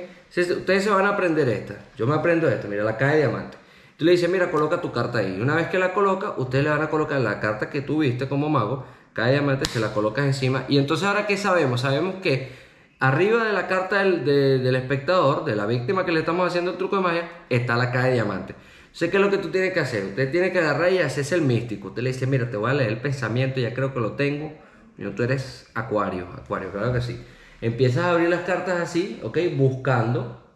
Ustedes 0.59 0.83
se 0.83 0.89
van 0.89 1.05
a 1.05 1.09
aprender 1.09 1.49
esta. 1.49 1.77
Yo 1.97 2.05
me 2.05 2.13
aprendo 2.13 2.47
esta, 2.47 2.67
mira, 2.67 2.83
la 2.83 2.97
cae 2.97 3.15
de 3.15 3.17
diamante. 3.27 3.57
Tú 3.97 4.05
le 4.05 4.11
dices, 4.11 4.29
mira, 4.29 4.51
coloca 4.51 4.81
tu 4.81 4.91
carta 4.91 5.19
ahí. 5.19 5.37
Y 5.37 5.41
una 5.41 5.55
vez 5.55 5.69
que 5.69 5.79
la 5.79 5.93
coloca, 5.93 6.35
ustedes 6.37 6.63
le 6.63 6.69
van 6.69 6.81
a 6.81 6.89
colocar 6.89 7.19
la 7.21 7.39
carta 7.39 7.69
que 7.69 7.81
tú 7.81 7.99
viste 7.99 8.27
como 8.27 8.49
mago, 8.49 8.85
cae 9.13 9.27
de 9.27 9.39
diamante, 9.39 9.65
se 9.65 9.79
la 9.79 9.93
colocas 9.93 10.25
encima. 10.25 10.65
Y 10.67 10.77
entonces, 10.77 11.07
¿ahora 11.07 11.25
qué 11.25 11.37
sabemos? 11.37 11.81
Sabemos 11.81 12.15
que 12.21 12.51
Arriba 13.01 13.43
de 13.45 13.51
la 13.51 13.65
carta 13.65 14.03
del, 14.03 14.75
espectador, 14.75 15.43
de 15.43 15.55
la 15.55 15.65
víctima 15.65 16.05
que 16.05 16.11
le 16.11 16.19
estamos 16.19 16.47
haciendo 16.47 16.69
el 16.69 16.77
truco 16.77 16.97
de 16.97 17.01
magia, 17.01 17.31
está 17.49 17.75
la 17.75 17.91
caja 17.91 18.05
de 18.05 18.13
diamante. 18.13 18.53
Sé 18.91 19.09
que 19.09 19.17
es 19.17 19.23
lo 19.23 19.31
que 19.31 19.39
tú 19.39 19.49
tienes 19.49 19.73
que 19.73 19.79
hacer. 19.79 20.05
Usted 20.05 20.29
tiene 20.29 20.51
que 20.51 20.59
agarrar 20.59 20.93
y 20.93 20.99
hacerse 20.99 21.33
el 21.33 21.41
místico. 21.41 21.87
Usted 21.87 22.03
le 22.03 22.13
dice, 22.13 22.27
mira, 22.27 22.51
te 22.51 22.57
voy 22.57 22.69
a 22.69 22.75
leer 22.75 22.91
el 22.91 23.01
pensamiento, 23.01 23.59
ya 23.59 23.73
creo 23.73 23.91
que 23.91 23.99
lo 23.99 24.11
tengo. 24.11 24.53
Tú 25.15 25.23
eres 25.23 25.67
acuario, 25.73 26.27
acuario, 26.27 26.71
claro 26.71 26.93
que 26.93 27.01
sí. 27.01 27.19
Empiezas 27.59 28.05
a 28.05 28.11
abrir 28.11 28.29
las 28.29 28.41
cartas 28.41 28.79
así, 28.79 29.19
¿ok? 29.23 29.35
Buscando 29.55 30.47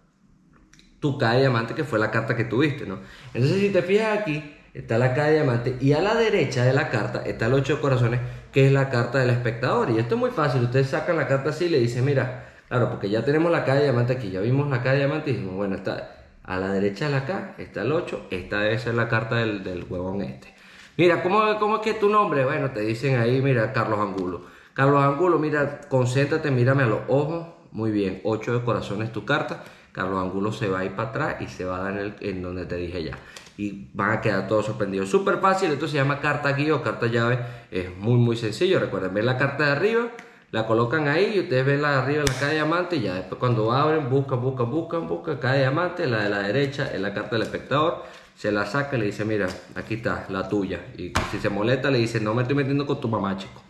tu 1.00 1.18
caja 1.18 1.34
de 1.34 1.40
diamante, 1.40 1.74
que 1.74 1.84
fue 1.84 1.98
la 1.98 2.12
carta 2.12 2.36
que 2.36 2.44
tuviste, 2.44 2.86
¿no? 2.86 3.00
Entonces, 3.34 3.60
si 3.60 3.70
te 3.72 3.82
fijas 3.82 4.20
aquí, 4.20 4.55
está 4.76 4.98
la 4.98 5.14
caja 5.14 5.30
de 5.30 5.34
diamante 5.36 5.78
y 5.80 5.94
a 5.94 6.02
la 6.02 6.16
derecha 6.16 6.66
de 6.66 6.74
la 6.74 6.90
carta 6.90 7.24
está 7.26 7.46
el 7.48 7.54
8 7.54 7.76
de 7.76 7.82
corazones 7.82 8.20
que 8.52 8.68
es 8.68 8.72
la 8.72 8.90
carta 8.90 9.20
del 9.20 9.30
espectador. 9.30 9.90
Y 9.90 9.98
esto 9.98 10.16
es 10.16 10.20
muy 10.20 10.32
fácil, 10.32 10.64
ustedes 10.64 10.90
sacan 10.90 11.18
la 11.18 11.28
carta 11.28 11.50
así 11.50 11.66
y 11.66 11.70
le 11.70 11.80
dicen, 11.80 12.06
mira, 12.06 12.54
claro, 12.68 12.90
porque 12.90 13.10
ya 13.10 13.24
tenemos 13.24 13.52
la 13.52 13.64
K 13.64 13.76
de 13.76 13.84
diamante 13.84 14.14
aquí, 14.14 14.32
ya 14.32 14.42
vimos 14.42 14.70
la 14.70 14.84
K 14.84 14.92
de 14.92 14.98
diamante 14.98 15.32
y 15.32 15.34
dijimos, 15.34 15.56
bueno, 15.56 15.76
está 15.76 16.28
a 16.44 16.58
la 16.58 16.72
derecha 16.72 17.06
de 17.06 17.12
la 17.12 17.26
K, 17.26 17.56
está 17.58 17.82
el 17.82 17.92
8, 17.92 18.28
esta 18.32 18.60
debe 18.60 18.78
ser 18.78 18.94
la 18.96 19.08
carta 19.08 19.38
del, 19.38 19.64
del 19.64 19.86
huevón 19.90 20.22
este. 20.22 20.54
Mira, 20.98 21.24
¿cómo, 21.24 21.42
¿cómo 21.60 21.78
es 21.78 21.82
que 21.82 21.92
es 21.92 22.00
tu 22.00 22.10
nombre? 22.10 22.46
Bueno, 22.46 22.72
te 22.72 22.82
dicen 22.82 23.18
ahí, 23.20 23.42
mira, 23.42 23.74
Carlos 23.74 24.00
Angulo. 24.00 24.46
Carlos 24.74 25.04
Angulo, 25.04 25.40
mira, 25.40 25.82
concéntrate, 25.90 26.52
mírame 26.52 26.84
a 26.84 26.88
los 26.88 27.00
ojos. 27.08 27.48
Muy 27.72 27.92
bien, 27.92 28.22
8 28.24 28.60
de 28.60 28.66
corazones 28.66 29.12
tu 29.12 29.26
carta. 29.26 29.64
Carlos 29.96 30.22
Angulo 30.22 30.52
se 30.52 30.68
va 30.68 30.80
a 30.80 30.86
ir 30.86 30.92
para 30.92 31.08
atrás 31.08 31.36
y 31.40 31.48
se 31.48 31.64
va 31.64 31.78
a 31.78 31.90
dar 31.90 32.16
en, 32.20 32.42
donde 32.42 32.66
te 32.66 32.76
dije 32.76 33.02
ya 33.02 33.18
y 33.58 33.88
van 33.94 34.12
a 34.12 34.20
quedar 34.20 34.46
todos 34.46 34.66
sorprendidos. 34.66 35.08
Súper 35.08 35.38
fácil, 35.38 35.72
esto 35.72 35.88
se 35.88 35.96
llama 35.96 36.20
carta 36.20 36.52
guía 36.52 36.82
carta 36.84 37.08
llave. 37.08 37.40
Es 37.72 37.96
muy, 37.96 38.16
muy 38.16 38.36
sencillo. 38.36 38.78
Recuerden, 38.82 39.14
ven 39.14 39.26
la 39.26 39.38
carta 39.38 39.68
de 39.68 39.72
arriba, 39.72 40.08
la 40.52 40.68
colocan 40.68 41.08
ahí 41.08 41.36
y 41.36 41.40
ustedes 41.40 41.66
ven 41.66 41.82
la 41.82 41.92
de 41.92 41.98
arriba, 42.00 42.24
la 42.28 42.34
caja 42.34 42.48
de 42.48 42.56
diamante. 42.56 42.98
Y 42.98 43.04
ya 43.04 43.14
después, 43.14 43.40
cuando 43.40 43.72
abren, 43.72 44.10
buscan, 44.10 44.42
buscan, 44.42 44.70
buscan, 44.70 45.08
buscan, 45.08 45.38
caja 45.38 45.54
de 45.54 45.60
diamante. 45.62 46.08
La 46.08 46.24
de 46.24 46.30
la 46.30 46.40
derecha 46.40 46.92
es 46.94 47.00
la 47.00 47.14
carta 47.14 47.38
del 47.38 47.44
espectador. 47.44 48.04
Se 48.36 48.52
la 48.52 48.66
saca 48.66 48.98
y 48.98 49.00
le 49.00 49.06
dice: 49.06 49.24
Mira, 49.24 49.48
aquí 49.76 49.94
está, 49.94 50.26
la 50.28 50.50
tuya. 50.50 50.88
Y 50.98 51.14
si 51.32 51.40
se 51.40 51.50
molesta, 51.50 51.90
le 51.90 52.00
dice: 52.00 52.20
No 52.20 52.34
me 52.34 52.42
estoy 52.42 52.58
metiendo 52.58 52.86
con 52.86 53.00
tu 53.00 53.08
mamá, 53.08 53.38
chico. 53.38 53.62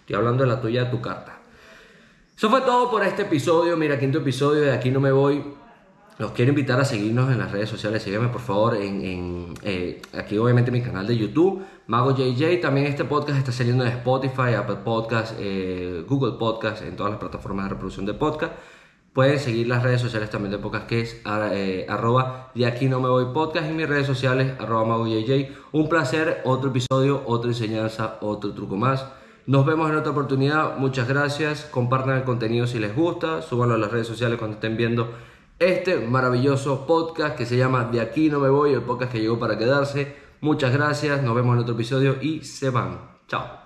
Estoy 0.00 0.16
hablando 0.16 0.44
de 0.44 0.48
la 0.48 0.62
tuya, 0.62 0.84
de 0.84 0.90
tu 0.90 1.02
carta. 1.02 1.40
Eso 2.34 2.48
fue 2.48 2.62
todo 2.62 2.90
por 2.90 3.04
este 3.04 3.22
episodio. 3.22 3.76
Mira, 3.76 4.00
quinto 4.00 4.20
episodio. 4.20 4.62
De 4.62 4.72
aquí 4.72 4.90
no 4.90 5.00
me 5.00 5.12
voy 5.12 5.44
los 6.18 6.30
quiero 6.30 6.50
invitar 6.50 6.80
a 6.80 6.84
seguirnos 6.84 7.30
en 7.30 7.38
las 7.38 7.50
redes 7.50 7.68
sociales. 7.68 8.02
Sígueme 8.02 8.28
por 8.28 8.40
favor 8.40 8.76
en, 8.76 9.54
eh, 9.62 10.00
aquí 10.16 10.38
obviamente 10.38 10.70
mi 10.70 10.80
canal 10.80 11.06
de 11.06 11.16
YouTube, 11.16 11.64
Mago 11.86 12.14
JJ. 12.14 12.60
También 12.60 12.86
este 12.86 13.04
podcast 13.04 13.38
está 13.38 13.52
saliendo 13.52 13.84
en 13.84 13.90
Spotify, 13.92 14.54
Apple 14.56 14.78
Podcast, 14.84 15.34
eh, 15.38 16.04
Google 16.08 16.38
Podcast, 16.38 16.82
en 16.82 16.96
todas 16.96 17.10
las 17.10 17.20
plataformas 17.20 17.64
de 17.66 17.70
reproducción 17.70 18.06
de 18.06 18.14
podcast. 18.14 18.52
Pueden 19.12 19.38
seguir 19.38 19.68
las 19.68 19.82
redes 19.82 20.00
sociales 20.00 20.30
también 20.30 20.50
de 20.50 20.58
podcast 20.58 20.86
que 20.86 21.00
es 21.00 21.22
eh, 21.24 21.86
arroba 21.88 22.50
de 22.54 22.66
aquí 22.66 22.88
no 22.88 22.98
me 22.98 23.08
voy 23.08 23.26
podcast 23.32 23.70
y 23.70 23.72
mis 23.72 23.88
redes 23.88 24.08
sociales 24.08 24.54
arroba 24.58 24.84
Mago 24.84 25.06
JJ. 25.06 25.50
Un 25.72 25.88
placer, 25.88 26.42
otro 26.44 26.70
episodio, 26.70 27.22
otra 27.26 27.50
enseñanza, 27.50 28.18
otro 28.20 28.52
truco 28.52 28.76
más. 28.76 29.04
Nos 29.46 29.66
vemos 29.66 29.90
en 29.90 29.96
otra 29.96 30.12
oportunidad. 30.12 30.78
Muchas 30.78 31.06
gracias. 31.06 31.64
Compartan 31.70 32.16
el 32.16 32.24
contenido 32.24 32.66
si 32.66 32.78
les 32.78 32.96
gusta. 32.96 33.42
Súbanlo 33.42 33.74
a 33.74 33.78
las 33.78 33.90
redes 33.90 34.06
sociales 34.06 34.38
cuando 34.38 34.54
estén 34.54 34.76
viendo 34.76 35.12
este 35.58 35.98
maravilloso 35.98 36.86
podcast 36.86 37.36
que 37.36 37.46
se 37.46 37.56
llama 37.56 37.84
De 37.84 38.00
aquí 38.00 38.28
no 38.28 38.40
me 38.40 38.48
voy, 38.48 38.72
el 38.72 38.82
podcast 38.82 39.12
que 39.12 39.20
llegó 39.20 39.38
para 39.38 39.56
quedarse. 39.58 40.16
Muchas 40.40 40.72
gracias, 40.72 41.22
nos 41.22 41.34
vemos 41.34 41.54
en 41.54 41.62
otro 41.62 41.74
episodio 41.74 42.16
y 42.20 42.40
se 42.44 42.70
van. 42.70 43.00
Chao. 43.28 43.64